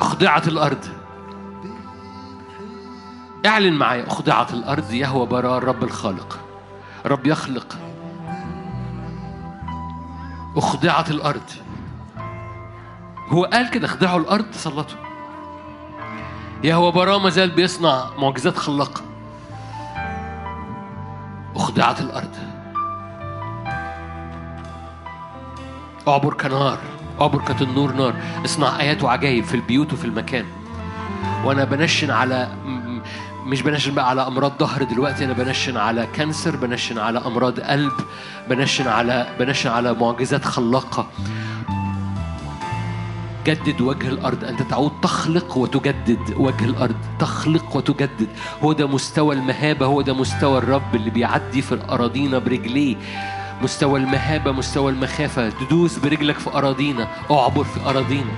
[0.00, 0.84] أخضعت الأرض.
[3.46, 4.92] اعلن معايا أخضعت الأرض.
[4.92, 5.58] يهوى براء.
[5.58, 6.38] الرب الخالق.
[7.06, 7.78] الرب يخلق.
[10.56, 11.50] أخضعت الأرض.
[13.28, 13.86] هو قال كده.
[13.86, 14.44] اخضعوا الأرض.
[14.44, 15.11] تسلطوا
[16.64, 19.02] يهوى براء ما زال بيصنع معجزات خلاقة
[21.56, 22.36] أخضعت الأرض.
[26.08, 26.78] أعبر كنار
[27.20, 28.14] أعبر كتنور نار.
[28.44, 30.44] اصنع آيات وعجائب في البيوت وفي المكان.
[31.44, 32.48] وأنا بنشن على
[33.46, 37.92] مش بنشن بقى على أمراض ظهر دلوقتي أنا بنشن على cancer بنشن على أمراض قلب
[38.48, 41.06] بنشن على بنشن على معجزات خلاقة.
[43.46, 48.28] جدد وجه الأرض أنت تعود تخلق وتجدد وجه الأرض تخلق وتجدد.
[48.62, 52.96] هو ده مستوى المهابة هو ده مستوى الرب اللي بيعدي في أراضينا برجليه.
[53.62, 55.50] مستوى المهابة مستوى المخافة.
[55.50, 58.32] تدوس برجلك في أراضينا أعبر في أراضينا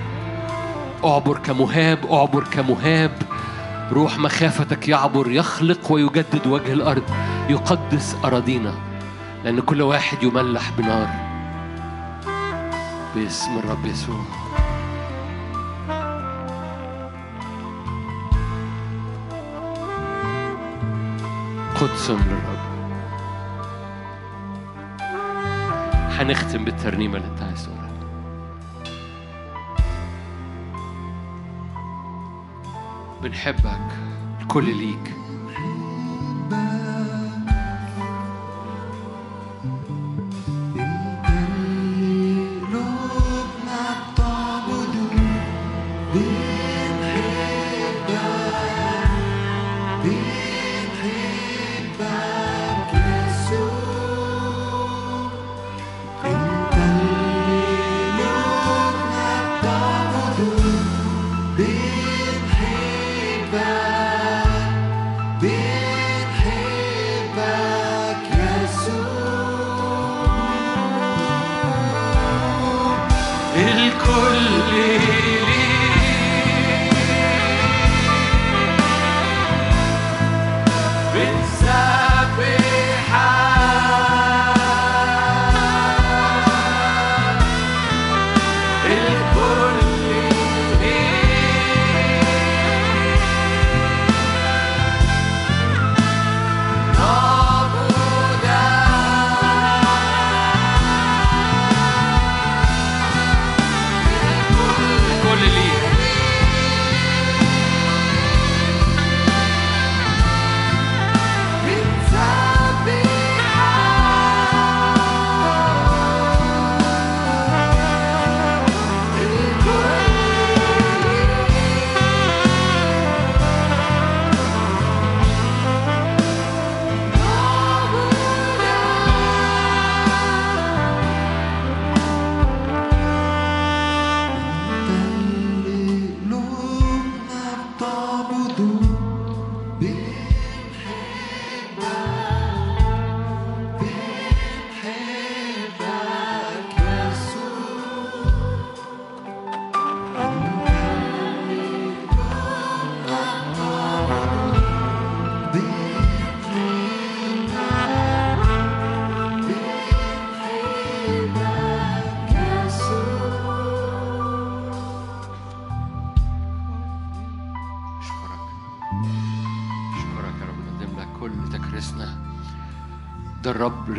[1.05, 3.21] أعبر كمهاب أعبر كمهاب.
[3.91, 7.03] روح مخافتك يعبر يخلق ويجدد وجه الأرض.
[7.49, 8.73] يقدس أراضينا
[9.43, 11.09] لأن كل واحد يملح بنار.
[13.15, 14.34] باسم الرب يسوع.
[21.85, 22.59] قدس للرب
[26.19, 27.89] هنختم بالترنيمة اللي انت عايز تقولها
[33.23, 33.87] بنحبك
[34.41, 35.13] الكل ليك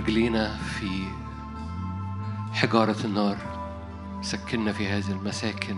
[0.06, 1.04] رجلينا في
[2.52, 3.36] حجارة النار.
[4.22, 5.76] سكننا في هذه المساكن.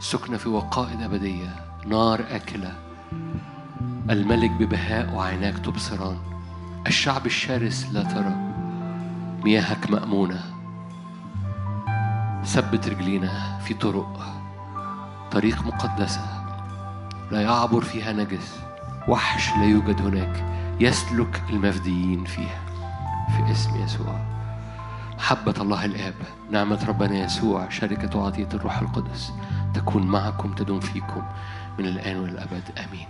[0.00, 1.56] سكنة في وقائد أبدية.
[1.86, 2.72] نار آكلة.
[4.10, 6.18] الملك ببهاء وعيناك تبصران.
[6.86, 8.34] الشعب الشرس لا ترى.
[9.44, 10.42] مياهك مأمونة.
[12.44, 14.20] ثبت رجلينا في طرق.
[15.30, 16.44] طريق مقدسة.
[17.30, 18.60] لا يعبر فيها نجس.
[19.08, 20.44] وحش لا يوجد هناك.
[20.80, 22.67] يسلك المفديين فيها.
[23.36, 24.20] في اسم يسوع.
[25.16, 26.14] محبة الله الآب
[26.50, 29.32] نعمة ربنا يسوع شركة وعطية الروح القدس
[29.74, 31.22] تكون معكم تدوم فيكم
[31.78, 32.62] من الآن والأبد.
[32.78, 33.06] آمين.